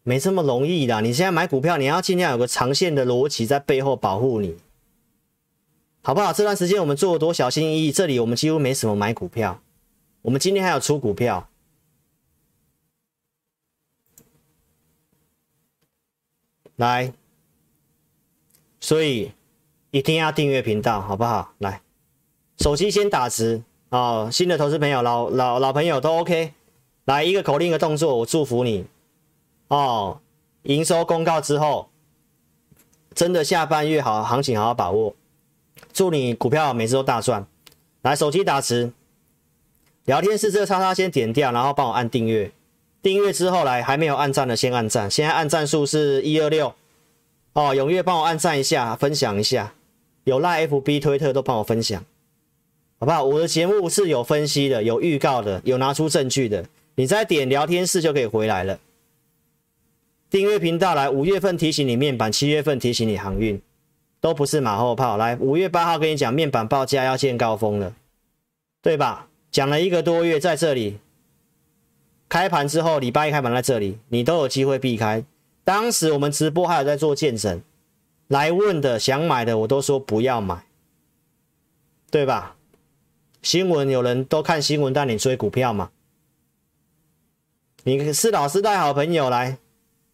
[0.03, 1.01] 没这么容易的。
[1.01, 4.55] 你现在买股票，你要尽量有个长线的逻辑在背后保护你，
[6.01, 6.31] 好不好？
[6.31, 9.61] 这段时间我们做的多小心翼翼，这里我们几乎没什么买股票，
[10.23, 11.49] 我们今天还有出股票，
[16.77, 17.11] 来，
[18.79, 19.31] 所以
[19.91, 21.53] 一定要订阅频道，好不好？
[21.57, 21.81] 来，
[22.59, 26.53] 手机先打字哦，新的投资朋友、老老老朋友都 OK，
[27.05, 28.85] 来一个口令一个动作，我祝福你。
[29.69, 30.19] 哦，
[30.63, 31.89] 营收公告之后，
[33.15, 35.15] 真的下半月好行情，好好把握。
[35.91, 37.47] 祝你股票每次都大赚。
[38.03, 38.93] 来，手机打词，
[40.05, 42.51] 聊天室这个叉叉先点掉，然后帮我按订阅。
[43.07, 46.75] 订阅之后来还没有按赞的先按赞，现在按赞数是一二六
[47.53, 49.73] 哦，踊跃帮我按赞一下，分享一下，
[50.25, 52.03] 有赖 FB 推特都帮我分享，
[52.99, 53.23] 好不好？
[53.23, 56.65] 我的节目是有分析的，有预告的，有拿出证据的，
[56.95, 58.77] 你再点聊天室就可以回来了。
[60.29, 63.61] 订阅频道来，五月份提醒你面板，七月份提醒你航运，
[64.19, 65.15] 都不是马后炮。
[65.15, 67.95] 来，五月八号跟你讲面板报价要见高峰了，
[68.81, 69.29] 对吧？
[69.49, 70.97] 讲了一个多月，在这里。
[72.29, 75.23] 开盘之后，礼拜一开盘在这里，你都有机会避开。
[75.63, 77.61] 当时我们直播还有在做见证，
[78.27, 80.65] 来问的想买的，我都说不要买，
[82.09, 82.55] 对吧？
[83.41, 85.91] 新闻有人都看新闻带你追股票嘛？
[87.83, 89.57] 你是老师带好朋友来，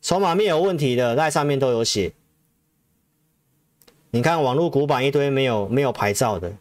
[0.02, 2.13] 筹码面有问题的，在上面都有写。
[4.12, 6.54] 你看网络股板一堆没有没有牌照的，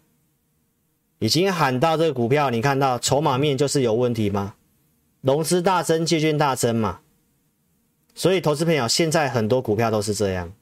[1.18, 4.54] 已经喊到这个股票，你看到筹码面就是有问题吗？
[5.22, 6.98] 融资大增，借券大增嘛，
[8.12, 10.52] 所以投资朋友现在很多股票都是这样。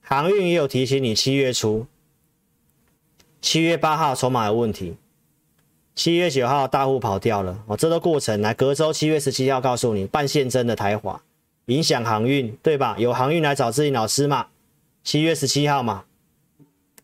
[0.00, 1.86] 航运也有提醒你，七月初，
[3.40, 4.96] 七月八号筹码有问题，
[5.94, 11.22] 七月九号大户跑掉了哦，这个过程来隔周七月十七号告诉你，半现真的台华
[11.66, 12.96] 影响航运，对吧？
[12.98, 14.48] 有航运来找自己老师嘛？
[15.04, 16.04] 七月十七号嘛，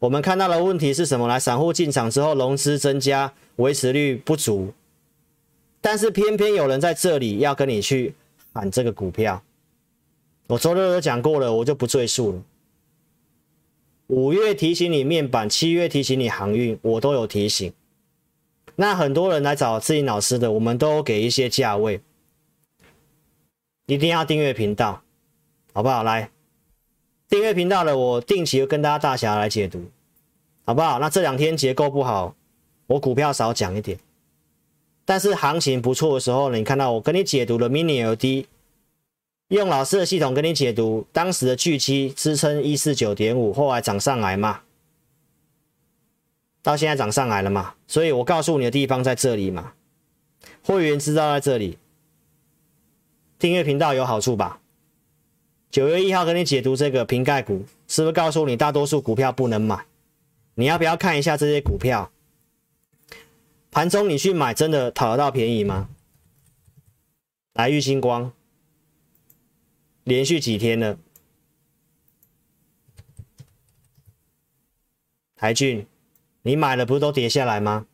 [0.01, 1.29] 我们看到的问题是什么？
[1.29, 4.75] 来，散户进场之后，融资增加，维持率不足。
[5.89, 8.13] 但是偏偏有人在这里要跟你去
[8.53, 9.41] 喊这个股票，
[10.49, 12.43] 我周六都讲过了，我就不赘述了。
[14.09, 17.73] 五月提醒你面板，七月提醒你航运，我都有提醒。
[18.75, 22.01] 那很多人来找志霖老师的，我们都给一些价位，
[23.87, 25.05] 一定要订阅频道，
[25.73, 26.03] 好不好？
[26.03, 26.33] 来
[27.29, 29.85] 订阅频道的，我定期跟大家大侠来解读，
[30.65, 30.99] 好不好？
[30.99, 32.35] 那这两天结构不好，
[32.89, 33.97] 我股票少讲一点。
[35.07, 38.47] 但是行情不错的时候呢，你看到我跟你解读的 Mini LD，
[39.49, 44.63] 用老师的系统跟你解读当时的巨基支撑一四九点五，后来涨上来嘛，
[46.61, 49.73] 到现在涨上来了嘛，所以我告诉你的地方在这里嘛，
[50.65, 51.79] 会员知道在这里，
[53.39, 54.59] 订阅频道有好处吧？
[55.71, 59.85] 九月一号跟你解读这个瓶盖股，是不是告诉你大多数股票不能买？
[60.55, 62.11] 你要不要看一下这些股票？
[63.77, 65.91] 盘中你去买，真的讨得到便宜吗？
[67.53, 68.33] 来，玉星光，
[70.03, 70.99] 连续几天了。
[75.37, 75.87] 台郡，
[76.41, 77.87] 你买了不是都跌下来吗？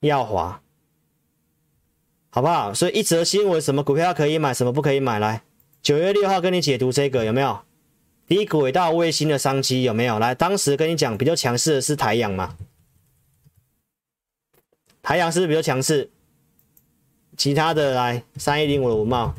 [0.00, 0.62] 耀华，
[2.30, 2.72] 好不好？
[2.72, 5.18] 所以一则新闻，什么股票可以买，什么不可以买？
[5.18, 5.44] 来，
[5.82, 7.65] 九月六号跟你解读这个有没有？
[8.26, 10.18] 低轨道卫星的商机有没有？
[10.18, 12.56] 来，当时跟你讲比较强势的是台阳嘛？
[15.02, 16.10] 台阳是不是比较强势？
[17.36, 19.34] 其他的来，三一零五的五贸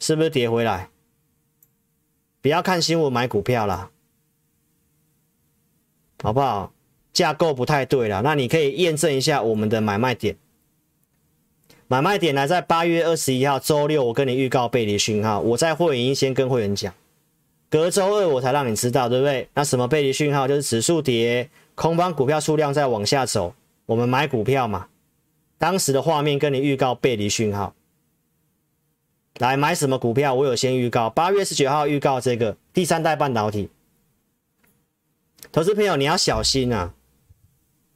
[0.00, 0.88] 是不是跌回来？
[2.40, 3.90] 不要看新闻买股票啦，
[6.22, 6.72] 好不好？
[7.12, 10.36] 架构不太对了，那你可以验证一下我们的买卖点。
[11.86, 16.92] 买卖点来在八月二十一号周六，我跟你预告背离讯号，我在会员先跟会员讲。
[17.70, 19.48] 隔周二我才让你知道，对不对？
[19.54, 20.48] 那什么背离讯号？
[20.48, 23.54] 就是指数跌，空方股票数量在往下走，
[23.86, 24.88] 我们买股票嘛。
[25.58, 27.74] 当时的画面跟你预告背离讯号，
[29.38, 30.32] 来买什么股票？
[30.32, 33.68] 我有先预告，八月十九号预告这个第三代半导体。
[35.52, 36.94] 投资朋友你要小心啊！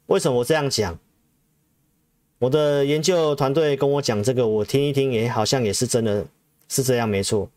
[0.06, 0.98] 为什么我这样讲？
[2.38, 6.26] 我的研究团队跟我讲这个，我听一听，也好像也是真的
[6.68, 7.48] 是这样，没错。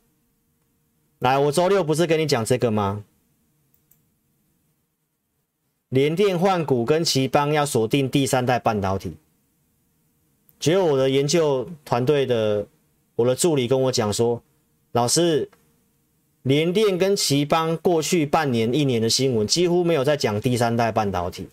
[1.26, 3.04] 来，我周六不是跟你讲这个吗？
[5.90, 9.18] 联电换股跟奇邦要锁定第三代半导体。
[10.60, 12.68] 结果我的研究团队的
[13.16, 14.44] 我的助理跟我讲说，
[14.92, 15.50] 老师，
[16.44, 21.50] 联电跟奇邦过去半年一年的新闻几乎没有在讲第三代半导体，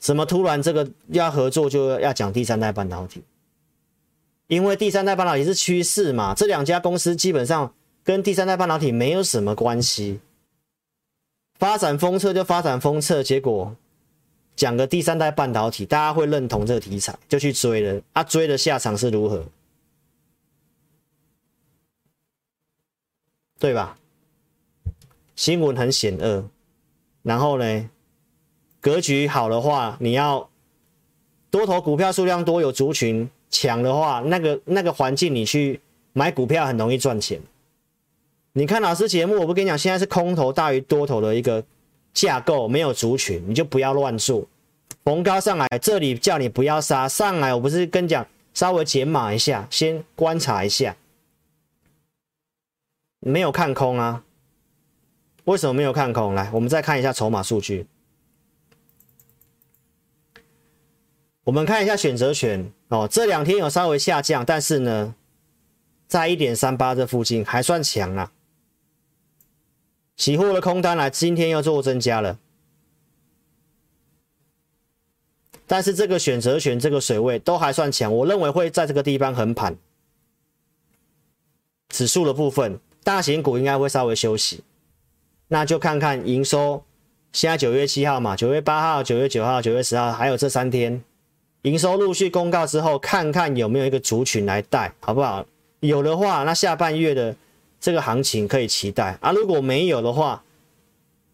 [0.00, 3.22] 怎么突然这个要合作就要讲第三代半导体？
[4.48, 7.72] 因为第三代半导体是趋势嘛，这两家公司基本上。
[8.08, 10.20] 跟第三代半导体没有什么关系，
[11.58, 13.76] 发展封测就发展封测，结果
[14.56, 19.44] 讲个第三代半导体，大家会认同这个题材，就去追了啊，追的下场是如何？
[23.58, 23.98] 对吧？
[25.36, 26.48] 新闻很险恶，
[27.22, 27.90] 然后呢，
[28.80, 30.48] 格局好的话，你要
[31.50, 35.82] 多头股票数量多，有族群强的话，那个那个环境你去
[36.14, 37.38] 买股票很容易赚钱。
[38.52, 41.64] 你看老师节目，我不跟你讲，现在是空头大于多头的一个
[42.12, 44.46] 架构，没有族群，你就不要乱做。
[45.04, 50.96] 逢高上来，这里叫你不要杀上来，我不是跟你讲稍微减码一下，先观察一下。
[53.20, 54.24] 没有看空啊？
[55.44, 56.34] 为什么没有看空？
[56.34, 57.86] 来，我们再看一下筹码数据。
[61.44, 65.14] 我们看一下选择权哦，这两天有稍微下降，但是呢，
[66.06, 68.30] 在一点三八这附近还算强啊。
[70.18, 72.38] 起货的空单来，今天又做增加了，
[75.64, 79.76] 但是这个选择权这个水位都还算强，我认为会在这个地方横盘。
[81.88, 84.64] 指数的部分，大型股应该会稍微休息，
[85.46, 86.82] 那就看看营收。
[87.32, 91.02] 现在九月七号嘛，九月八号、九月九号、九月十号，还有这三天。
[91.62, 95.46] 营收陆续公告之后，看看有没有一个族群来带，好不好？
[95.80, 97.36] 有的话，那下半月的
[97.80, 99.32] 这个行情可以期待啊。
[99.32, 100.42] 如果没有的话，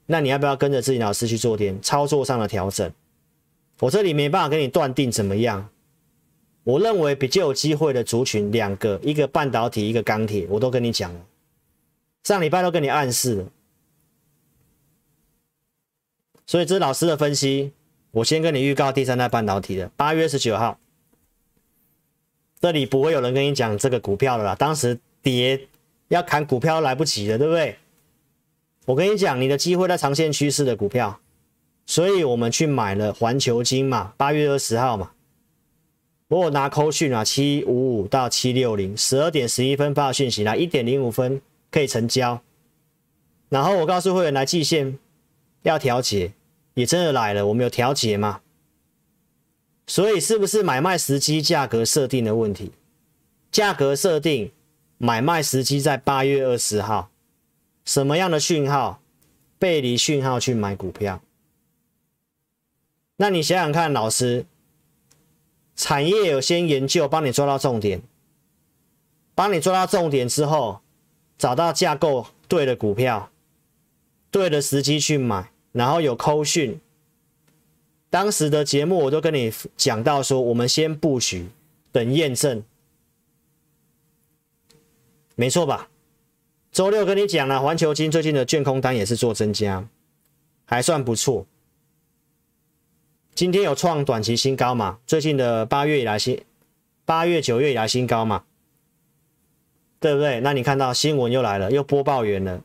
[0.06, 2.92] 那你要不要跟着自己老师去做点操作上的调整？
[3.80, 5.68] 我这里没办法跟你断定怎么样。
[6.62, 11.20] 我认为比较有机会的族群两个，一个半导体，一个钢铁，我都跟你讲了，
[12.22, 13.44] 上礼拜都跟你暗示了。
[16.46, 17.72] 所以这是老师的分析。
[18.12, 20.78] 我先跟你预告第三代半导体的八月十九号，
[22.60, 24.54] 这里不会有人跟你讲这个股票的啦。
[24.54, 25.68] 当时跌
[26.08, 27.76] 要砍股票来不及了，对不对？
[28.86, 31.20] 我跟你讲，你的机会在长线趋势的股票，
[31.86, 35.12] 所以我们去买了环球金嘛，八月二十号嘛。
[36.28, 41.40] 我有拿扣讯啊，七五五到七六零，十二点十一分发讯息来，一点零五分
[41.70, 42.42] 可以成交。
[43.48, 44.98] 然后我告诉会员来季线
[45.62, 46.32] 要调节。
[46.74, 48.40] 也真的来了，我们有调节吗？
[49.86, 52.72] 所以是不是买卖时机、价格设定的问题？
[53.52, 54.50] 价格设定、
[54.98, 57.10] 买卖时机在八月二十号，
[57.84, 59.00] 什么样的讯号？
[59.58, 61.22] 背离讯号去买股票。
[63.16, 64.44] 那你想想看，老师，
[65.74, 68.02] 产业有先研究，帮你抓到重点，
[69.34, 70.80] 帮你抓到重点之后，
[71.38, 73.30] 找到架构对的股票，
[74.30, 75.50] 对的时机去买。
[75.72, 76.78] 然后有扣讯，
[78.10, 81.48] 当时的节目我都跟你讲到说，我们先布局，
[81.90, 82.62] 等验证，
[85.34, 85.88] 没错吧？
[86.70, 89.88] 周六跟你讲了，环球金最近的券空单也是做增加，
[90.64, 91.46] 还算不错。
[93.34, 94.98] 今天有创短期新高嘛？
[95.06, 96.44] 最近的八月以来新，
[97.04, 98.44] 八月九月以来新高嘛？
[99.98, 100.40] 对不对？
[100.40, 102.62] 那你看到新闻又来了，又播报员了。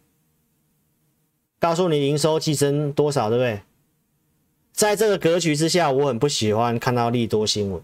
[1.60, 3.62] 告诉你营收季增多少，对不对？
[4.72, 7.82] 在这个格局之下，我很不喜欢看到利多新闻，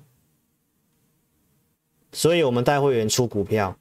[2.11, 3.77] 所以我们带会员出股票。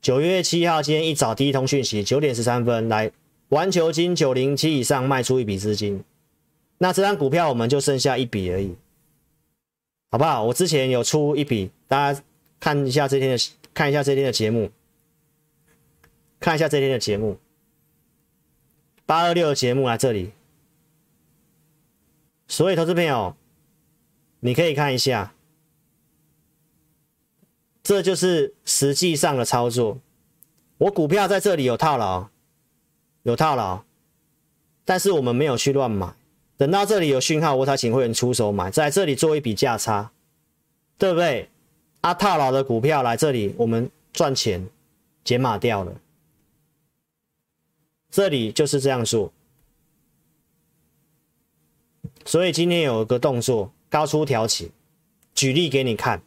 [0.00, 3.12] 九月七号，今天一早第一通讯息，九点十三分来，
[3.50, 6.02] 环球金九零七以上卖出一笔资金，
[6.78, 8.74] 那这张股票我们就剩下一笔而已，
[10.10, 10.44] 好不好？
[10.44, 12.22] 我之前有出一笔，大家
[12.58, 14.70] 看一下这天的，看一下这天的节目，
[16.38, 17.38] 看一下这天的节目。
[19.04, 20.30] 八二六的节目来这里，
[22.48, 23.36] 所以投资朋友，
[24.38, 25.34] 你可以看一下，
[27.82, 29.98] 这就是实际上的操作。
[30.78, 32.28] 我股票在这里有套牢，
[33.22, 33.82] 有套牢，
[34.84, 36.14] 但是我们没有去乱买，
[36.56, 40.10] 等到这里有讯号，我才请会员出手买，在这里做一笔价差，
[40.96, 41.48] 对不对？
[42.00, 44.66] 啊，套牢的股票来这里，我们赚钱
[45.22, 45.92] 解码掉了。
[48.10, 49.32] 这里就是这样做，
[52.24, 54.70] 所以今天有一个动作，高出调起，
[55.34, 56.22] 举例给你看。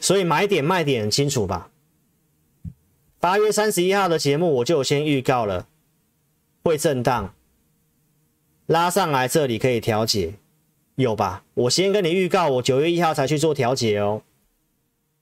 [0.00, 1.70] 所以买点卖点很清楚吧？
[3.20, 5.66] 八月三十一号的节目我就先预告了，
[6.62, 7.34] 会震荡，
[8.66, 10.34] 拉上来这里可以调节，
[10.94, 11.42] 有吧？
[11.54, 14.22] 我先跟你预告，我九月一号才去做调节哦。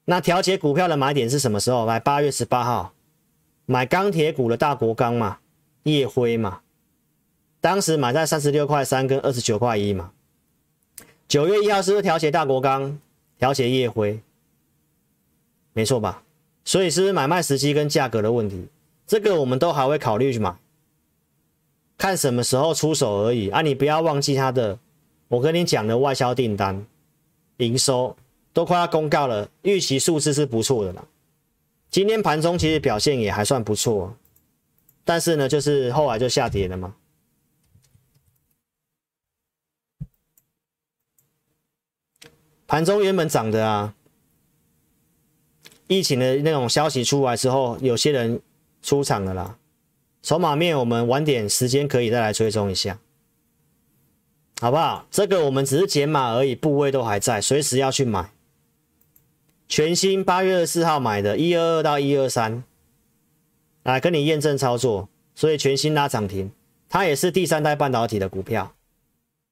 [0.05, 1.87] 那调节股票的买点是什么时候？
[1.87, 2.93] 来，八月十八号。
[3.69, 5.39] 买钢铁股的大国钢嘛，
[5.83, 6.61] 夜辉嘛，
[7.61, 10.13] 当时买在三十六块三跟二十九块一嘛。
[11.27, 13.01] 九月一号是不是调节大国钢，
[13.39, 14.21] 调节夜辉？
[15.77, 16.23] 没错吧？
[16.65, 18.67] 所以是不是买卖时机跟价格的问题？
[19.07, 20.57] 这个我们都还会考虑去买，
[21.99, 23.61] 看什么时候出手而已啊！
[23.61, 24.79] 你不要忘记它的，
[25.29, 26.87] 我跟你讲的外销订单、
[27.59, 28.17] 营收
[28.55, 31.05] 都快要公告了，预期数字是不错的啦。
[31.91, 34.17] 今天盘中其实表现也还算不错，
[35.05, 36.97] 但是呢，就是后来就下跌了嘛。
[42.67, 43.95] 盘中原本涨的啊，
[45.89, 48.41] 疫情的那种消息出来之后，有些人
[48.83, 49.57] 出场了啦，
[50.23, 52.99] 筹码面我们晚点时间可以再来追踪一下，
[54.61, 55.07] 好不好？
[55.11, 58.33] 这个我们只是解码而已，部位都还在，随时要去买。
[59.69, 62.63] 全新八月二十四号买的，一二二到一二三，
[63.83, 66.53] 来跟你验证操作，所以全新拉涨停，
[66.89, 68.75] 它也是第三代半导体的股票，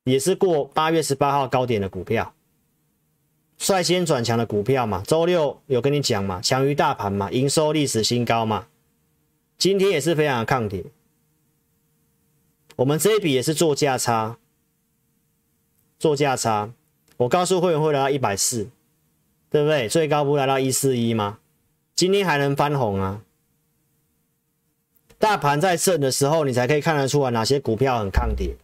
[0.05, 2.33] 也是过八月十八号高点的股票，
[3.65, 8.67] 率先转强的股票嘛，周六有跟你讲嘛，强于大盘嘛，营收历史新高嘛，
[9.57, 10.85] 今天也是非常的抗跌，
[12.77, 14.37] 我们这一笔也是做价差，
[15.99, 16.73] 做价差，
[17.17, 18.69] 我告诉会员会来到一百四。
[19.51, 19.89] 对不对？
[19.89, 21.39] 最高不来到一四一吗？
[21.95, 23.23] 今天还能翻红啊？
[25.17, 28.57] 大盘在震的时候，你才可以看得出来哪些股票很抗跌，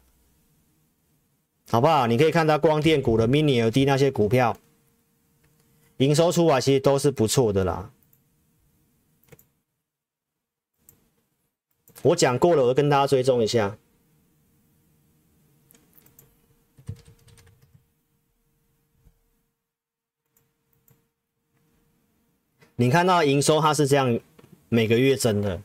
[1.71, 2.09] 好不好？
[2.09, 4.57] 你可以看到光电股的 Mini LED 那些股票，
[6.01, 7.93] 营收出来其实都是不错的啦。
[12.01, 13.77] 我讲过了，我跟大家追踪一下。
[22.77, 24.19] 你看到营收它是这样
[24.71, 25.61] 每个月增的，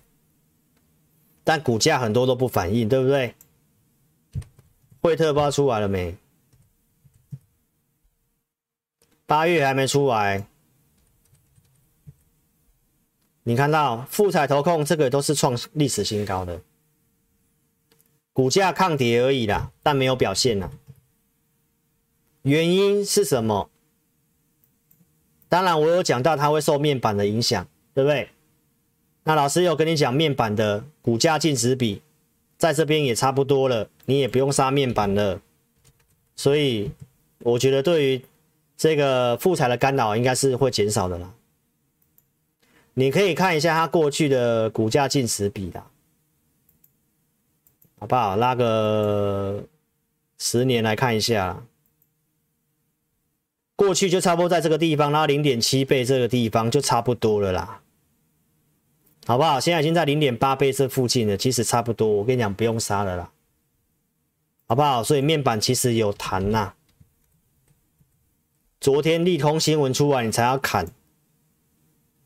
[1.46, 3.34] 但股价很多都不反应，对不对？
[5.00, 6.18] 惠特报出来了没？
[9.26, 10.48] 八月还没出来。
[13.44, 16.62] 你看到富彩投控这个都是创历史新高的，
[18.34, 20.72] 股价抗跌而已啦，但没有表现啦。
[22.42, 23.70] 原因是什么？
[25.48, 28.30] 当然，我有讲到它会受面板的影响，对不对？
[29.24, 32.02] 那老师有跟你讲面板的股价净值比，
[32.58, 35.40] 在这边也差不多了，你也不用杀面板了。
[36.36, 36.92] 所以
[37.40, 38.26] 我觉得对于
[38.78, 41.34] 这个富采的干扰应该是会减少的啦。
[42.94, 45.84] 你可以看一下它过去的股价净值比的，
[48.00, 48.36] 好不好？
[48.36, 49.64] 拉个
[50.38, 51.62] 十年来看一下。
[53.78, 57.82] 过去就差不多在这个地方，拉零点七倍这个地方就差不多了啦，
[59.26, 59.60] 好不好？
[59.60, 62.08] 现在已经在零点八倍这附近了，其实差不多。
[62.08, 63.32] 我跟你讲，不用杀了啦，
[64.68, 65.04] 好不好？
[65.04, 66.74] 所以面板其实有弹呐。
[68.86, 70.92] 昨天利空新闻出来，你才要砍。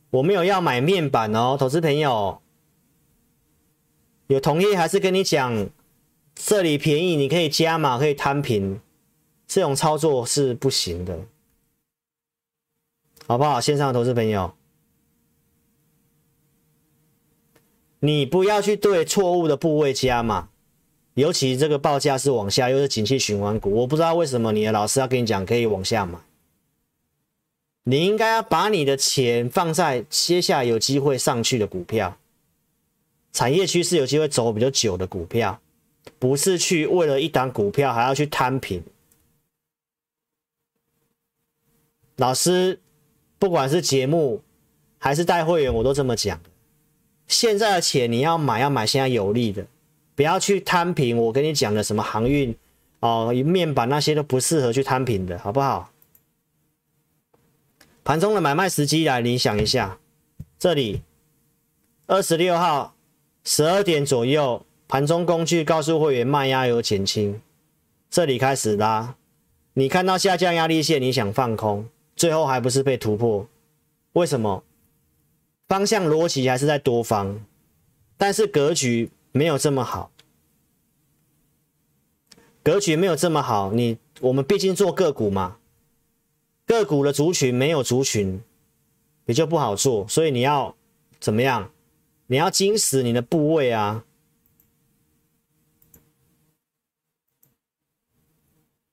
[0.09, 2.41] 我没有要买面板哦，投资朋友，
[4.27, 5.69] 有同业还是跟你讲，
[6.35, 8.81] 这里便宜，你可以加码，可以摊平，
[9.47, 11.21] 这种操作是不行的。
[13.25, 13.61] 好不好？
[13.61, 14.53] 线上的投资朋友，
[18.01, 20.49] 你不要去对错误的部位加码，
[21.13, 26.19] 尤其这个报价是往下，又是景气循环股，我不知道为什么你的老师要跟你讲可以往下买。
[27.83, 32.17] 你应该要把你的钱放在接下来有机会上去的股票，
[33.31, 35.59] 产业趋势有机会走比较久的股票，
[36.17, 38.83] 不是去为了一档股票还要去摊平。
[42.17, 42.79] 老师。
[43.41, 44.41] 不管是节目
[44.97, 46.37] 还是带会员，我都这么讲。
[47.25, 49.65] 现在的钱你要买，要买现在有利的，
[50.13, 51.17] 不要去摊平。
[51.17, 52.53] 我跟你讲的什么航运
[52.99, 55.89] 哦、面板那些都不适合去摊平的，好不好？
[58.03, 59.99] 盘中的买卖时机来，你想一下，
[60.57, 61.03] 这里
[62.07, 62.95] 二十六号
[63.43, 67.39] 十二点左右，盘中工具告诉会员卖压有减轻，
[68.09, 69.15] 这里开始拉，
[69.73, 71.87] 你看到下降压力线，你想放空。
[72.15, 73.47] 最后还不是被突破？
[74.13, 74.63] 为什么？
[75.69, 77.45] 方向逻辑还是在多方，
[78.17, 80.11] 但是格局没有这么好。
[82.61, 85.58] 格局没有这么好，你我们毕竟做个股嘛，
[86.69, 88.43] 个股的族群没有族群，
[89.25, 90.07] 也就不好做。
[90.07, 90.75] 所以你要
[91.19, 91.71] 怎么样？
[92.27, 94.03] 你要精实你的部位啊。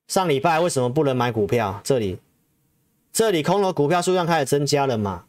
[0.07, 1.79] 上礼拜为什么不能买股票？
[1.83, 2.17] 这里。
[3.13, 5.25] 这里空头股票数量开始增加了嘛？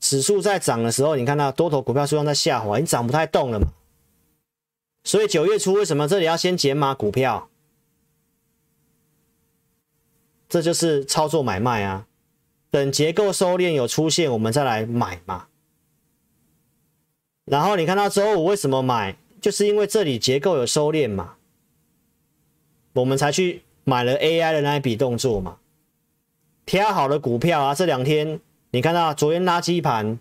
[0.00, 3.68] 指数在涨的时候，你看到多头股票数量在下滑，你涨不太动了嘛？
[5.04, 7.47] 所以九月初为什么这里要先减码股票？
[10.48, 12.06] 这就是操作买卖啊！
[12.70, 15.46] 等结构收敛有出现，我们再来买嘛。
[17.44, 19.16] 然后你看到周五为什么买？
[19.40, 21.34] 就是因为这里结构有收敛嘛，
[22.92, 25.58] 我们才去买了 AI 的那一笔动作嘛。
[26.66, 28.40] 挑好的股票啊，这两天
[28.72, 30.18] 你看到昨天垃圾盘，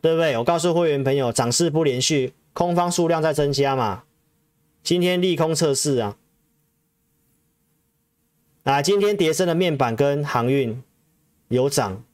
[0.00, 0.36] 对不对？
[0.38, 4.04] 我告诉会员朋友，涨势不连续，空方数量在增加嘛。
[4.84, 6.16] 今天利空测试啊，
[8.64, 10.82] 啊，今天跌升的面板跟航运
[11.48, 12.04] 有涨，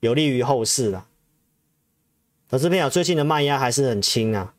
[0.00, 1.06] 有利于后市了。
[2.48, 4.54] 投资朋友，最近的卖压还是很轻啊。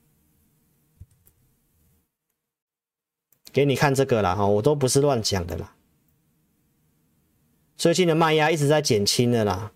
[3.51, 5.75] 给你看这个啦，哈，我都不是乱讲的啦。
[7.75, 9.71] 最近的卖压一直在减轻的啦，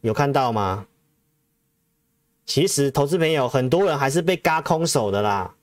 [0.00, 0.86] 有看到吗？
[2.46, 5.54] 其实投资朋友很多人还是被嘎空手的啦。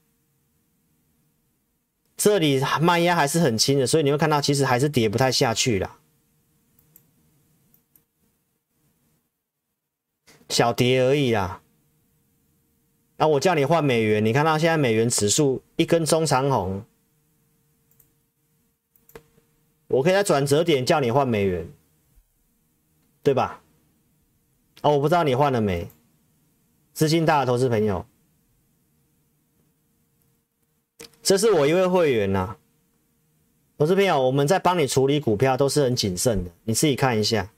[2.20, 5.98] 这里卖压还是很轻的，所以你会看到其实还是跌不太下去啦，
[10.50, 11.62] 小跌而已啦。
[13.16, 16.84] 那、啊、我叫你换美元，你看到现在美元指数一根中长红，
[19.88, 21.72] 我可以在转折点叫你换美元，
[23.24, 23.62] 对吧？
[24.82, 25.88] 哦，我不知道你换了没？
[26.94, 28.06] 资金大的投资朋友，
[31.22, 32.56] 这是我一位会员呐、
[33.78, 37.50] 投资朋友，我们在帮你处理股票都是很谨慎的，你自己看一下。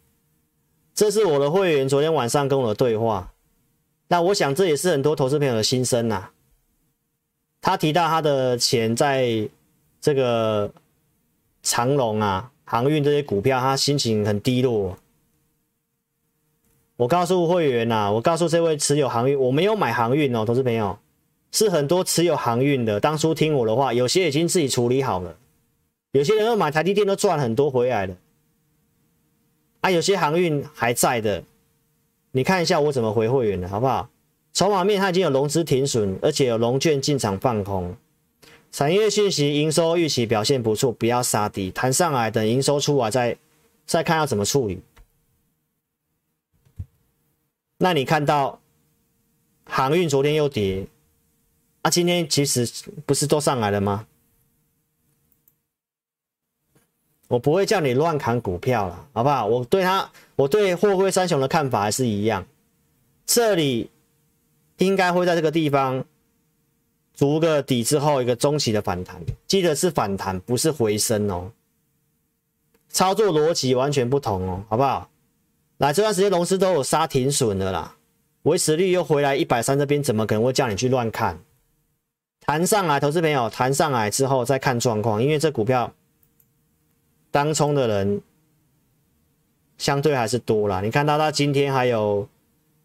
[0.93, 3.31] 这是我的会员昨天晚上跟我的对话。
[4.07, 6.29] 那我想这也是很多投资朋友的心声呐。
[7.61, 9.47] 他提到他的钱在
[10.01, 10.69] 这个
[11.63, 14.97] 长隆啊、航运这些股票，他心情很低落。
[16.97, 20.99] 我告诉会员呐，我告诉这位持有航运，我没有买航运哦，投资朋友
[21.51, 25.35] 是很多持有航运的，当初听我的话，有些已经自己处理好了，
[26.11, 28.15] 有些人都买台积电都赚很多回来了，
[29.81, 31.43] 啊，有些航运还在的。
[32.31, 34.09] 你看一下我怎么回会员的，好不好？
[34.53, 37.95] 筹码面它已经有融资停损，而且有融券进场放空。
[38.71, 43.37] 产业讯息营收预期表现不错，不要杀低，弹上来等营收出来再
[43.85, 44.81] 再看要怎么处理。
[47.77, 48.61] 那你看到
[49.65, 50.85] 航运昨天又跌，
[51.81, 52.69] 啊，今天其实
[53.05, 54.05] 不是都上来了吗？
[57.27, 59.45] 我不会叫你乱砍股票了，好不好？
[59.45, 62.45] 我对他，我对货柜三雄的看法还是一样，
[63.25, 63.89] 这里
[64.77, 66.03] 应该会在这个地方
[67.13, 71.51] 筑个底之后，一个中期的反弹，记得是反弹，不是回升哦。
[72.89, 75.09] 操作逻辑完全不同哦，好不好？
[75.77, 77.95] 来，这段时间龙狮都有杀停损的啦，
[78.43, 81.39] 维持率又回来一百三，这边怎么可能会叫你去乱看？
[82.45, 85.93] 弹上来，投资朋友弹上来之后再看状况，因为这股票。
[87.33, 88.21] 当冲的人
[89.77, 92.27] 相对还是多啦，你看到他今天还有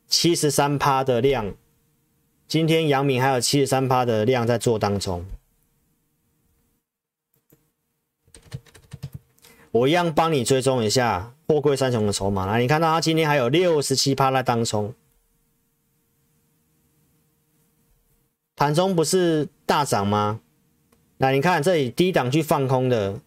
[0.07, 1.53] 七十三趴的量，
[2.47, 5.27] 今天阳明还有七十三趴的量在做当冲，
[9.73, 12.47] 我一样帮你追踪一下货柜三雄的筹码。
[12.47, 14.95] 来，你看到他今天还有六十七趴在当冲，
[18.57, 20.41] 盘中不是大涨吗？
[21.19, 23.21] 来，你看这里低档去放空的。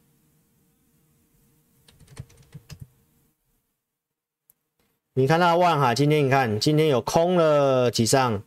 [5.14, 8.42] 你看到万海今天，你看今天有空了几张？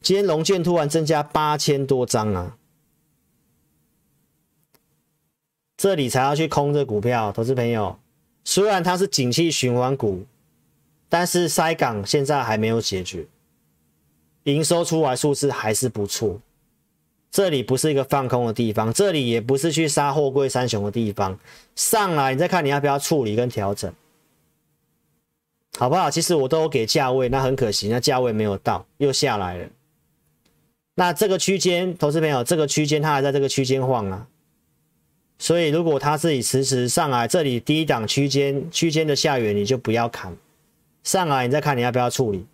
[0.00, 2.56] 今天融券突然增加八千多张啊！
[5.76, 7.98] 这里才要去空这股票，投资朋友，
[8.44, 10.26] 虽然它是景气循环股，
[11.08, 13.26] 但是塞港现在还没有解决，
[14.44, 16.40] 营收出来数字还是不错。
[17.30, 21.38] 这里不是一个放空的地方，这里也不是去杀货柜三雄的地方。
[21.74, 23.92] 上来你再看你要不要处理跟调整。
[25.76, 26.08] 好不好？
[26.08, 29.68] 其实我都有给价位，那很可惜，那价位没有到，又下来了。
[30.94, 34.28] 那这个区间，投资朋友，这个区间它还在这个区间晃啊。
[35.40, 40.36] 所以如果它自己迟迟上来，这里低档区间区间的下缘，你就不要砍。
[41.02, 42.46] 上来你再看你要不要处理，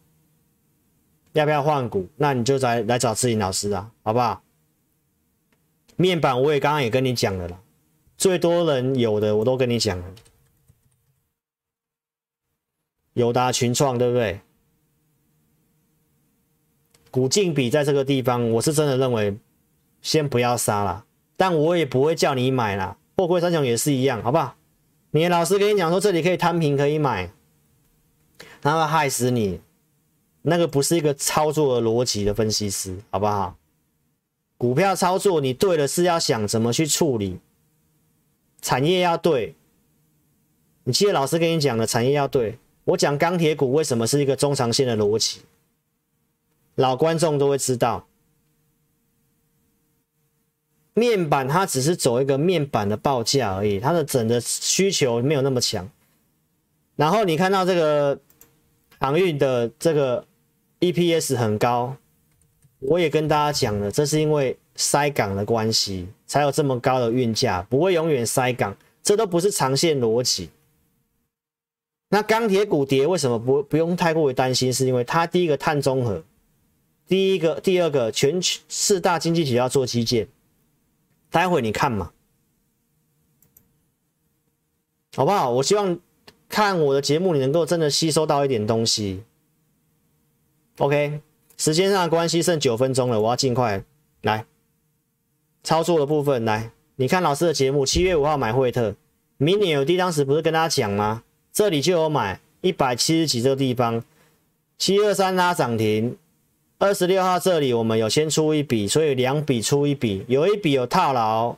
[1.32, 4.42] 要不要换股，那你就来来找志颖老师啊，好不好？
[5.96, 7.60] 面板我也刚刚也跟你讲了啦，
[8.16, 10.04] 最多人有的我都跟你讲了。
[13.12, 14.40] 友达群创对不对？
[17.10, 19.36] 股净比在这个地方，我是真的认为
[20.00, 21.04] 先不要杀了，
[21.36, 22.96] 但我也不会叫你买啦。
[23.16, 24.56] 货柜三雄也是一样，好不好？
[25.10, 27.30] 你老师跟你讲说这里可以摊平，可以买，
[28.62, 29.60] 他会害死你。
[30.42, 33.56] 那个不是一个操作的逻辑的分析师，好不好？
[34.56, 37.38] 股票操作，你对的是要想怎么去处理，
[38.60, 39.54] 产业要对。
[40.84, 42.58] 你记得老师跟你讲的，产业要对。
[42.84, 45.40] 我讲钢铁股为什么是一个中长线的逻辑，
[46.74, 48.06] 老观众都会知道。
[50.94, 55.88] 面板它只是走一个面板的报价而已，它的整个需求没有那么强。
[56.96, 58.18] 然后你看到这个
[58.98, 60.26] 航运的这个
[60.80, 61.96] EPS 很高，
[62.78, 70.48] 我也跟大家讲了，这是因为塞港的关系才有这么高的运价，不会永远塞港，这都不是长线逻辑。
[72.08, 74.72] 那钢铁股跌为什么不不用太过于担心？
[74.72, 76.24] 是因为它第一个碳中和，
[77.06, 80.26] 第一个第二个全四大经济体要做基建，
[81.30, 82.12] 待会你看嘛，
[85.14, 85.50] 好不好？
[85.50, 86.00] 我希望
[86.48, 89.22] 看我的节目，你能够真的吸收到一点东西。
[90.80, 91.20] OK，
[91.58, 93.84] 时间上的关系剩九分钟了，我要尽快
[94.22, 94.46] 来。
[95.62, 96.70] 操作的部分来。
[96.96, 98.94] 你看老师的节目，七月五号买惠特，
[99.36, 101.22] 明年有低，当时不是跟大家讲吗？
[101.52, 104.02] 这里就有买一百七十几这个地方，
[104.78, 106.16] 七二三拉涨停，
[106.78, 111.56] 二十六号这里我们有先出一笔，所以两笔出一笔，有一笔有套牢，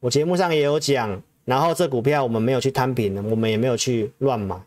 [0.00, 4.58] 我节目上也有讲，然后这股票我们没有去摊平，我们也没有去乱买，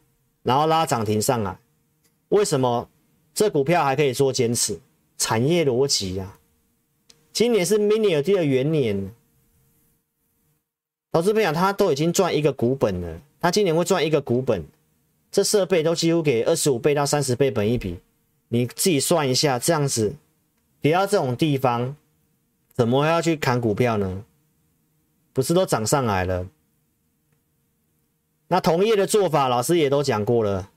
[0.43, 1.57] 然后拉涨停上来，
[2.29, 2.87] 为什么
[3.33, 4.79] 这股票还可以做坚持？
[5.17, 6.37] 产业逻辑呀，
[7.31, 9.13] 今年是 Mini LED 的元年，
[11.11, 13.21] 投资朋友他都已经赚一个股本了。
[13.39, 14.65] 他今年会赚一个股本，
[15.31, 17.99] 这设备都几乎给二十五倍到三十倍本益比，
[18.49, 20.15] 你自己算一下，这样子
[20.81, 21.95] 跌到这种地方，
[22.73, 24.23] 怎么要去砍股票呢？
[25.33, 26.47] 不是都涨上来了？
[28.47, 30.69] 那同业的做法，老师也都讲过了，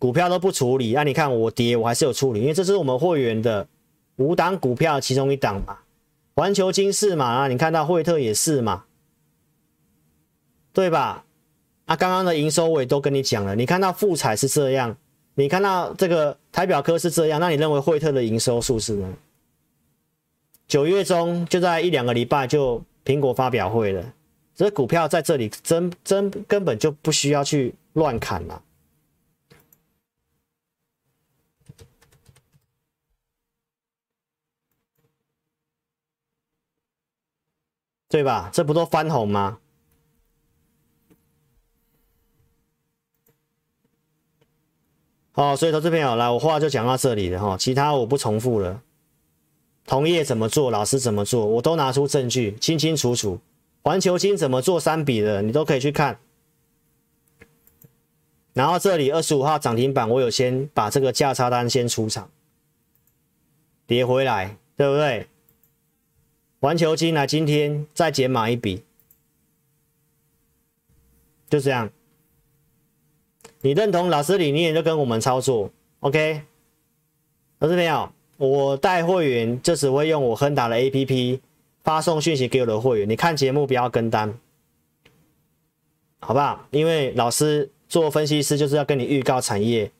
[0.00, 0.94] 股票都不处理。
[0.94, 3.68] 那、你看我跌，我还是有处理，因为这是我们会员的
[4.16, 5.78] 五档股票其中一档嘛，
[6.34, 8.84] 环球晶是嘛，啊，你看到惠特也是嘛，
[10.72, 11.24] 对吧？
[11.84, 14.96] 啊，刚刚的营收我也都跟你讲了，你看到富彩是这样，
[15.34, 19.12] 你看到这个台表科是这样，那你认为惠特的营收数是呢？
[20.66, 24.12] 九月中就在一两个礼拜就苹果发表会了，
[24.54, 28.62] 这股票在这里真真根本就不需要去乱砍了，
[38.10, 38.50] 对吧？
[38.52, 39.58] 这不都翻红吗？
[45.34, 48.82] 哦，所以投资朋友来，我话就讲到这里了哈，其他我不重复了。
[49.86, 53.38] 同业怎么做，老师怎么做，我都拿出证据，清清楚楚。
[53.82, 56.18] 环球金怎么做三笔的，你都可以去看。
[58.52, 62.28] 然后这里二十五号涨停板，我有先把这个价差单先出场，
[63.86, 65.28] 跌回来，对不对？
[66.60, 68.82] 环球金来，今天再减码一笔，
[71.48, 71.90] 就这样。
[73.62, 76.42] 你认同老师理念就跟我们操作，OK？
[77.58, 81.40] 投资朋友，我带会员就只会用我亨达的 APP
[81.82, 83.08] 发送讯息给我的会员。
[83.08, 84.38] 你看节目不要跟单，
[86.18, 86.66] 好不好？
[86.72, 89.90] 因为老师做分析师就是要跟你预告产业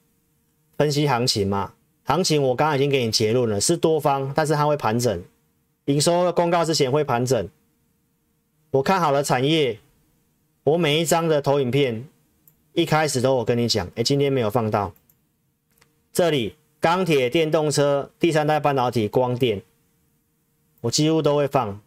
[0.77, 1.73] 分析行情嘛。
[2.05, 5.23] 行情我刚刚已经给你结论了，是多方，但是它会盘整，
[5.91, 7.49] 营收公告之前会盘整。
[8.71, 9.81] 我看好了产业，
[10.63, 12.07] 我每一张的投影片。
[12.73, 14.93] 一开始都我跟你讲，哎，今天没有放到
[16.13, 16.55] 这里。
[16.79, 19.61] 钢铁、电动车、第三代半导体、光电，
[20.81, 21.79] 我几乎都会放。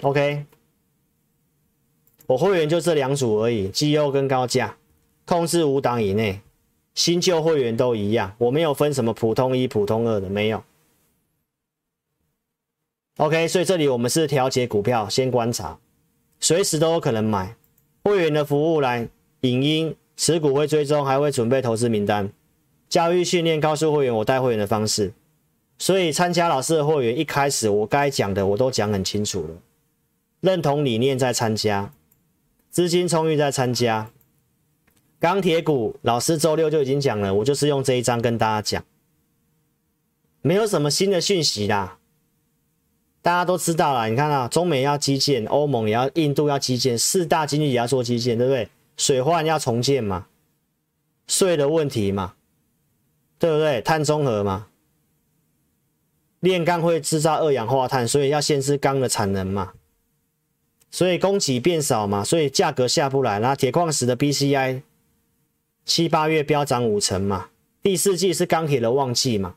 [0.00, 0.46] OK，
[2.28, 4.74] 我会员就这两组而已，绩优跟高价，
[5.26, 6.40] 控制五档以内，
[6.94, 10.64] 新旧会员都一样，我没有分什么普通一、普通二的，没有。
[13.22, 15.78] OK，所以这里我们是调节股票，先观察，
[16.40, 17.54] 随时都有可能买。
[18.02, 19.08] 会员的服务来
[19.42, 22.32] 影音持股会追踪，还会准备投资名单，
[22.88, 25.12] 教育训练告诉会员我带会员的方式，
[25.78, 29.54] 所以参加老师的会员一开始我该讲的我都讲很清楚了，
[30.40, 31.92] 认同理念再参加，
[32.70, 34.10] 资金充裕再参加，
[35.20, 38.84] 钢铁股老师周六就已经讲了，我就是用这一张跟大家讲，
[40.40, 42.00] 没有什么新的讯息啦。
[43.22, 48.68] 大家都知道了，你看啊，中美要基建，欧盟也要，印度要基建，四大经济也要做基建，对不对？
[48.96, 50.26] 水患要重建嘛，
[51.28, 52.34] 税的问题嘛，
[53.38, 53.80] 对不对？
[53.80, 54.66] 碳中和嘛，
[56.40, 59.72] 炼钢会制造二氧化碳，所以要限制钢的产能嘛，
[60.90, 63.38] 所以供给变少嘛，所以价格下不来。
[63.38, 64.82] 那铁矿石的 BCI
[65.84, 67.50] 七八月飙涨五成嘛，
[67.82, 69.54] 第四季是钢铁的旺季嘛，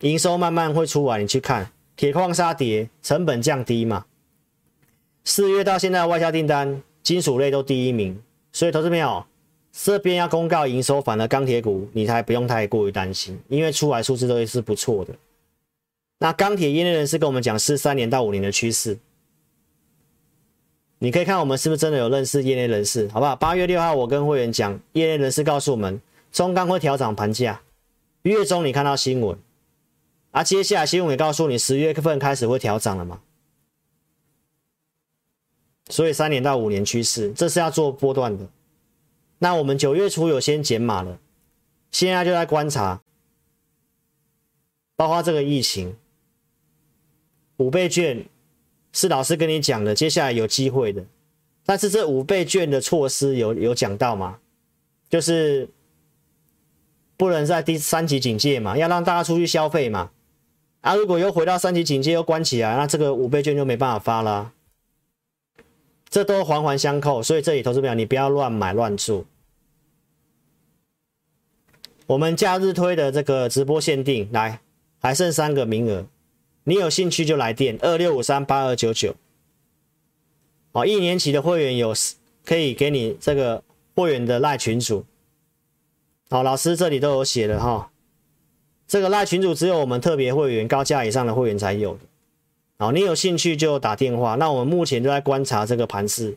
[0.00, 1.72] 营收慢慢会出来，你去看。
[1.96, 4.04] 铁矿砂跌，成本降低嘛？
[5.24, 8.22] 四月到现在的外销订单，金属类都第一名，
[8.52, 9.24] 所以投资朋友
[9.72, 15.14] 这边要公告营收，反而钢铁股你才不用太过于担心，因为出来数字都是不错的。
[16.18, 18.98] 那钢铁业内人士跟我们讲是三年到五年的趋势，
[20.98, 23.34] 你可以看我们是不是真的有认识业内人士，好不好？
[23.34, 25.98] 八月六号我跟会员讲，业内人士告诉我们
[26.30, 27.62] 中钢会调涨盘价，
[28.22, 29.38] 月中你看到新闻。
[30.36, 33.22] 啊，接下来新闻也告诉你，十月份开始会调涨了嘛？
[35.88, 38.46] 所以三年到五年趋势，这是要做波段的。
[39.38, 41.18] 那我们九月初有先减码了，
[41.90, 43.00] 现在就在观察，
[44.94, 45.96] 包括这个疫情，
[47.56, 48.26] 五倍券
[48.92, 51.02] 是老师跟你讲的，接下来有机会的。
[51.64, 54.38] 但是这五倍券的措施有有讲到吗？
[55.08, 55.66] 就是
[57.16, 60.10] 不能在第三级警戒嘛，要让大家出去消费嘛。
[60.86, 64.52] 啊，如果又回到三级警戒又关起来，那这个五倍券就没办法发了。
[66.08, 69.24] 这都环环相扣，所以这里投资表你不要乱买乱做。
[72.06, 74.60] 我们假日推的这个直播限定，来
[75.00, 76.06] 还剩三个名额，
[76.62, 79.16] 你有兴趣就来电二六五三八二九九。
[80.70, 81.92] 哦，一年期的会员有
[82.44, 83.64] 可以给你这个
[83.96, 85.04] 会员的赖群主。
[86.30, 87.90] 好，老师这里都有写了哈。
[88.86, 92.00] 这个赖群主只有我们特别会员高价以上的会员才有的。
[92.78, 94.34] 好，你有兴趣就打电话。
[94.36, 96.36] 那我们目前都在观察这个盘势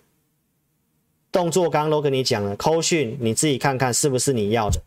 [1.31, 4.81] 动作，刚刚都跟你讲了，扣讯你自己看看是不是你要的，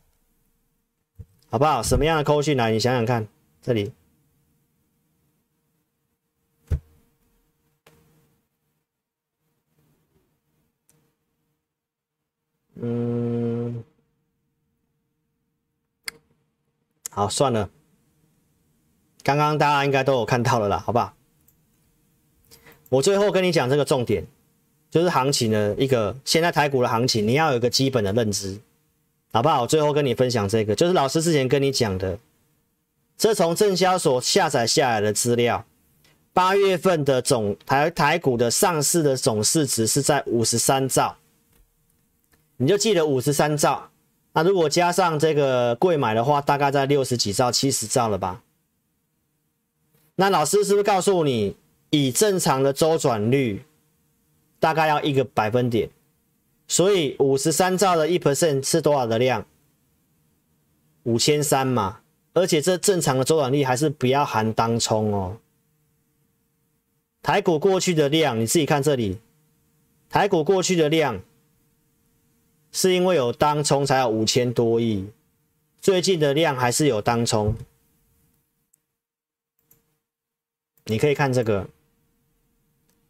[1.51, 1.83] 好不好？
[1.83, 2.73] 什么样的扣讯来？
[2.73, 3.29] 你想想看，
[3.61, 3.93] 这里。
[12.85, 13.42] 嗯，
[17.15, 17.69] 好，算了。
[19.23, 21.13] 刚刚大家应该都有看到了啦，好不好？
[22.89, 24.27] 我最后跟你讲这个重点，
[24.91, 28.59] 就是行情的一个现在台股的行情，你要有一个基本的认知，
[29.31, 29.61] 好不好？
[29.61, 32.19] 我最后跟你分享这个，就是老师之前跟你讲的，
[33.19, 35.67] 这从证交所下载下来的资料，
[36.33, 41.17] 八月份的总台台股的上市的总市值是在五十三兆。
[42.57, 43.91] 你就记得五十三兆，
[44.35, 48.43] 那如果加上这个柜买的话，大概在六十几兆、七十兆了吧？
[50.17, 51.57] 那老师是不是告诉你，
[51.91, 53.65] 以正常的周转率，
[54.59, 55.91] 大概要一个百分点？
[56.67, 59.45] 所以五十三兆的一 percent 是多少的量？
[61.03, 61.99] 五千三嘛。
[62.35, 65.37] 而且这正常的周转率还是不要含当冲哦。
[67.21, 69.19] 台股过去的量，你自己看这里，
[70.09, 71.21] 台股过去的量。
[72.73, 75.07] 是因为有当冲才有五千多亿，
[75.81, 77.55] 最近的量还是有当冲。
[80.87, 81.69] 你可以看这个，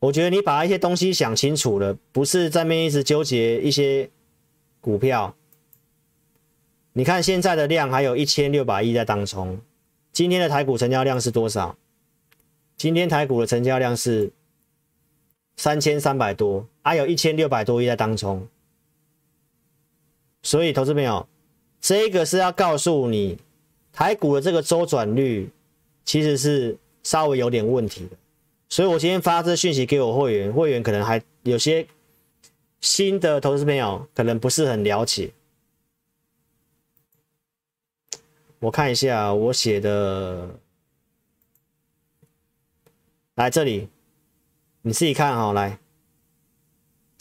[0.01, 4.11] 我觉得你把一些东西想清楚了，不是在那边一直纠结一些
[4.81, 5.35] 股票。
[6.93, 9.59] 你看现在的量还有一千六百亿在当冲，
[10.13, 11.79] 今天的台股成交量是多少？
[12.77, 14.33] 今天台股的成交量是
[15.57, 18.47] 三千三百多，还有一千六百多亿在当冲。
[20.43, 21.27] 所以，投资朋友，
[21.81, 23.39] 这个是要告诉你，
[23.93, 25.49] 台股的这个周转率
[26.05, 28.17] 其实是稍微有点问题的。
[28.69, 31.87] 所以我今天发这讯息给我会员，会员可能还有些
[32.81, 35.31] 新的投资朋友可能不是很了解。
[38.59, 40.49] 我看一下我写的，
[43.35, 43.89] 来这里，
[44.83, 45.79] 你自己看哈，来。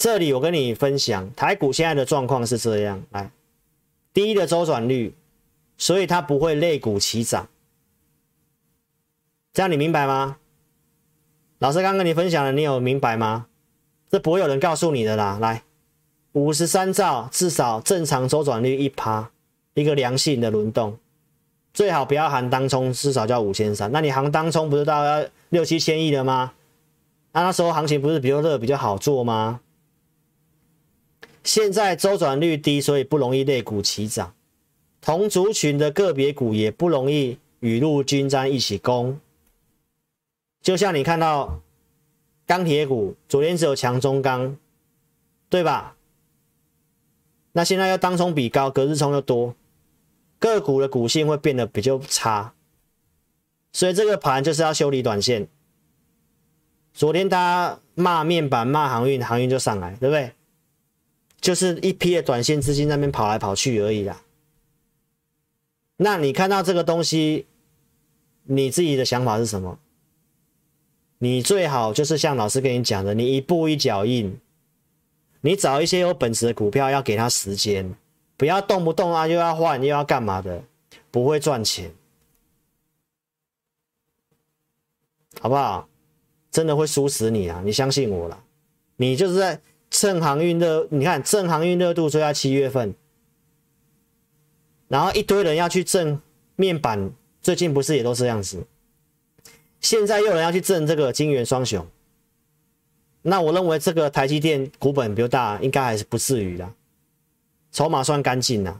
[0.01, 3.29] 这里我跟你分享，台股现在的状况是这样，来，
[4.11, 5.13] 低的周转率，
[5.77, 7.47] 所以它不会类股齐涨，
[9.53, 10.37] 这样你明白吗？
[11.59, 13.45] 老师刚跟你分享了，你有明白吗？
[14.09, 15.37] 这不会有人告诉你的啦。
[15.39, 15.61] 来，
[16.31, 19.29] 五十三兆至少正常周转率一趴，
[19.75, 20.97] 一个良性的轮动，
[21.75, 23.91] 最好不要含当冲，至少叫五千三。
[23.91, 26.53] 那你含当冲不是到要六七千亿了吗？
[27.33, 29.59] 那那时候行情不是比较热比较好做吗？
[31.43, 34.33] 现在周转率低，所以不容易类股齐涨，
[35.01, 39.19] 同族群的个别股也不容易雨露均沾一起攻。
[40.61, 41.59] 就像你看到
[42.45, 44.55] 钢铁股，昨天只有强中钢，
[45.49, 45.95] 对吧？
[47.53, 49.55] 那现在要当冲比高，隔日冲又多，
[50.37, 52.53] 个股的股性会变得比较差，
[53.73, 55.47] 所以这个盘就是要修理短线。
[56.93, 60.31] 昨天大家骂面板、骂航运，航运就上来，对不对？
[61.41, 64.21] 就是一批的短线资金那边跑来跑去而已啦。
[65.97, 67.47] 那你看到这个东西，
[68.43, 69.79] 你自己的想法是什么？
[71.17, 74.39] 你最好就是像老师跟你讲的，你一步一脚印，
[75.41, 77.95] 你找一些有本事的股票，要给他时间，
[78.37, 80.63] 不要动不动啊又要换又要干嘛的，
[81.09, 81.91] 不会赚钱，
[85.39, 85.87] 好不好？
[86.51, 87.61] 真的会输死你啊！
[87.65, 88.43] 你相信我啦，
[88.97, 89.59] 你就是在。
[89.91, 92.95] 正航运热，你看正航运热度就在七月份，
[94.87, 96.19] 然后一堆人要去挣
[96.55, 97.11] 面板，
[97.41, 98.65] 最近不是也都是这样子？
[99.81, 101.85] 现在又有人要去挣这个晶圆双雄，
[103.21, 106.73] 那我认为这个台积电股本比较大，应该还是不至于的，
[107.71, 108.79] 筹码算干净的，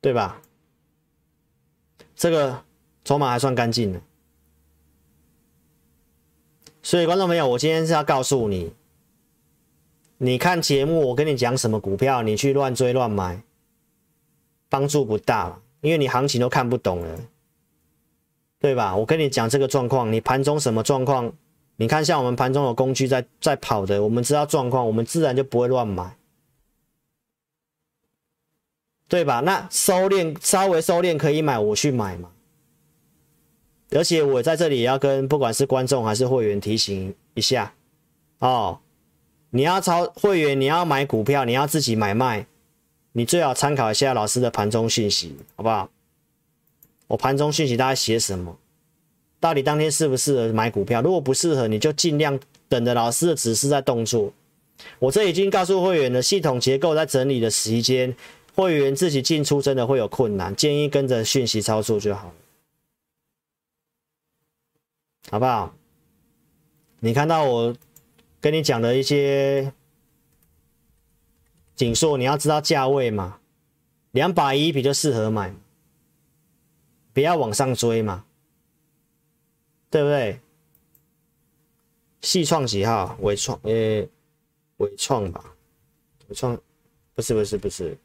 [0.00, 0.40] 对吧？
[2.14, 2.62] 这个
[3.10, 4.00] 筹码还算干净的，
[6.80, 8.72] 所以观众朋友，我今天是要告诉你，
[10.18, 13.42] 你看节目，我跟你讲什么股票，你去乱追乱买，
[14.68, 15.60] 帮助不大。
[15.80, 17.18] 因为你行情都看不懂了，
[18.60, 18.94] 对吧？
[18.94, 21.32] 我跟你讲这个状况，你盘中什么状况？
[21.74, 26.16] 你看像我们盘中有工具在在跑的，我们知道状况，我们自然就不会乱买，
[29.08, 29.40] 对吧？
[29.40, 32.30] 那收敛稍微收敛可以买，我去买嘛。
[33.92, 37.72] 而且我在这里也要跟不管是观众还是会员提醒一下
[38.38, 38.78] 哦，
[39.50, 42.46] 你要超会员，你要买股票，你要自己买卖。
[43.12, 45.90] 你最好参考一下老师的盘中讯息，好不好？
[47.08, 48.56] 我盘中讯息大概写什么？
[49.40, 51.02] 到底当天适不适合买股票？
[51.02, 52.38] 如果不适合，你就尽量
[52.68, 54.32] 等着老师的指示在动作。
[55.00, 58.14] 我这已经告诉会员了，系统结构在整理的时间，
[58.54, 62.32] 会员自己进出真的会有困难，建议跟着讯息操作就好，
[65.28, 65.74] 好不好？
[67.00, 67.76] 你看到我
[68.40, 69.72] 跟你讲的一些。
[71.76, 73.40] 景硕，你要知道价位嘛，
[74.10, 75.54] 两百一比较适合买，
[77.14, 78.26] 不要往上追嘛，
[79.88, 80.38] 对不对？
[82.20, 83.16] 矽创几号？
[83.22, 84.06] 纬创，呃，
[84.76, 85.42] 纬创吧，
[86.28, 86.54] 纬创，
[87.14, 87.96] 不是不是不是，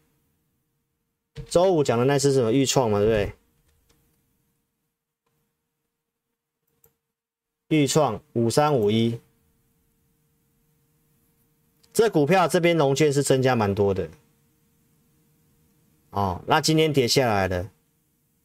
[1.49, 3.33] 周五讲的那是什么预创嘛，对不对？
[7.69, 9.19] 钰创五三五一。
[11.91, 14.09] 这股票这边融券是增加蛮多的，
[16.09, 17.69] 哦，那今天跌下来了，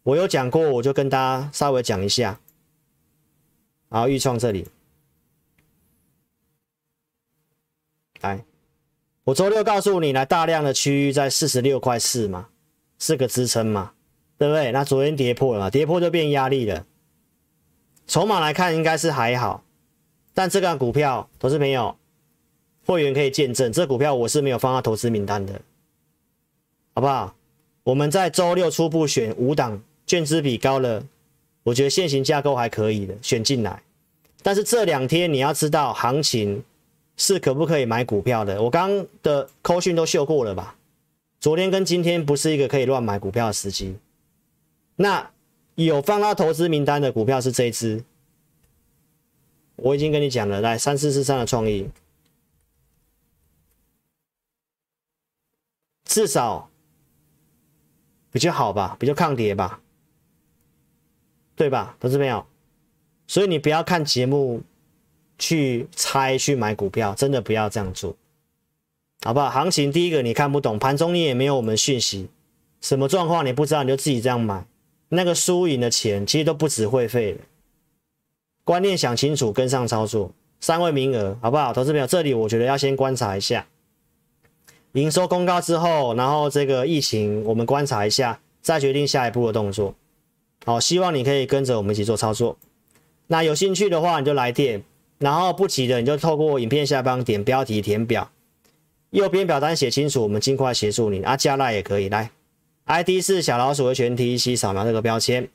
[0.04, 2.38] 我有讲过，我就跟大家稍微讲一下。
[3.88, 4.68] 然后钰创这里，
[8.20, 8.44] 来，
[9.24, 12.48] 我周六告诉你，来大量的区域在四十六块四嘛，
[13.00, 13.92] 是个支撑嘛，
[14.38, 14.70] 对不对？
[14.70, 16.86] 那昨天跌破了，跌破就变压力了。
[18.11, 19.62] 筹码来看应该是还好，
[20.34, 21.96] 但这个股票投资朋友。
[22.84, 25.61] 会员可以见证，这股票我是没有放到投资名单的，
[26.92, 27.32] 好不好？
[27.84, 31.04] 我们在周六初步选五档，券资比高了，
[31.62, 33.80] 我觉得现行架构还可以的，选进来。
[34.42, 36.64] 但是这两天你要知道，行情
[37.16, 38.61] 是可不可以买股票的？
[38.61, 40.74] 我刚的扣讯都秀过了吧？
[41.38, 43.94] 昨天跟今天不是一个可以乱买股票的时机。
[44.96, 45.30] 那
[45.74, 48.04] 有放到投资名单的股票是这一支，
[49.76, 51.88] 我已经跟你讲了，来三四四三的创意。
[56.04, 56.68] 至少
[58.32, 59.80] 比较好吧，比较抗跌吧，
[61.54, 62.44] 对吧，投资朋友？
[63.28, 64.62] 所以你不要看节目
[65.38, 68.16] 去猜去买股票，真的不要这样做，
[69.22, 69.48] 好不好？
[69.50, 72.28] 行情第一个你看不懂，盘中你也没有我们讯息，
[72.80, 74.66] 什么状况你不知道，你就自己这样买，
[75.11, 77.38] 那个输赢的钱其实都不止会费了。
[78.64, 81.72] 观念想清楚，跟上操作，三位名额，好不好？
[81.72, 83.66] 投资朋友，这里我觉得要先观察一下。
[84.92, 89.94] 营收公告之后，然后这个疫情我们观察一下，再决定下一步的动作。
[90.64, 92.56] 好，希望你可以跟着我们一起做操作。
[93.26, 94.80] 那有兴趣的话，你就来电；
[95.18, 98.30] 然后不急的，你就透过影片下方点标题填表，
[99.11, 101.22] 右边表单写清楚，我们尽快协助你。
[101.22, 102.30] 啊，加赖也可以来
[102.91, 105.49] ，ID 是小老鼠的全 T C，扫描这个标签，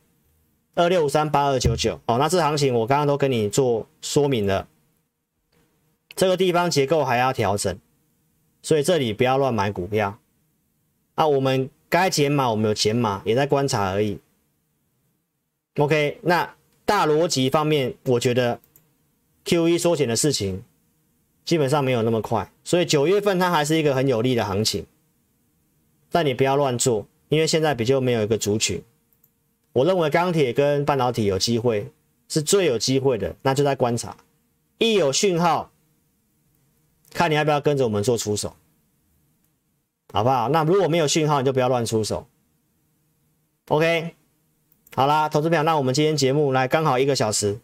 [0.74, 2.00] 二六五三八二九九。
[2.06, 4.68] 哦，那这行情我刚刚都跟你做说明了，
[6.16, 7.78] 这个地方结构还要调整。
[8.62, 10.18] 所以这里不要乱买股票
[11.14, 11.28] 啊！
[11.28, 14.20] 我们该减码，我们有减码，也在观察而已。
[15.78, 18.60] OK，那大逻辑方面，我觉得
[19.44, 20.64] QE 缩减的事情
[21.44, 24.88] 基本上没有那么快，所以九月份它还是一个很有利的行情。
[26.10, 28.82] 但你不要乱做，因为现在比较没有一个族群。
[29.74, 31.92] 我认为钢铁跟半导体有机会，
[32.28, 34.16] 是最有机会的，那就在观察，
[34.78, 35.72] 一有讯号。
[37.14, 38.54] 看你要不要跟着我们做出手，
[40.12, 40.50] 好不好？
[40.50, 42.28] 那如果没有讯号，你就不要乱出手。
[43.70, 44.14] OK，
[44.94, 47.58] 好啦，投资朋友，那我们今天节目来刚好一个小时，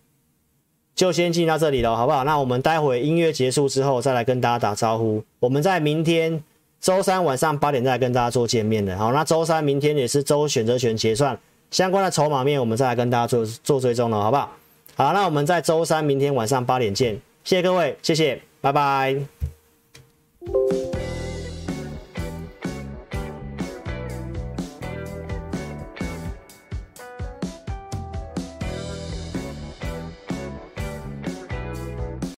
[0.96, 2.24] 就先进到这里了，好不好？
[2.24, 5.22] 那我们待会音乐结束之后再来跟大家打招呼。
[5.40, 6.42] 我们在明天
[6.82, 8.98] 周三晚上八点再来跟大家做见面的。
[8.98, 14.52] 好，那周三明天也是周选择权结算相关的筹码面，我们再来跟大家做做追踪了，好不好？
[14.96, 17.14] 好，那我们在周三明天晚上八点见，
[17.44, 18.42] 谢谢各位，谢谢。
[18.62, 19.16] 拜拜。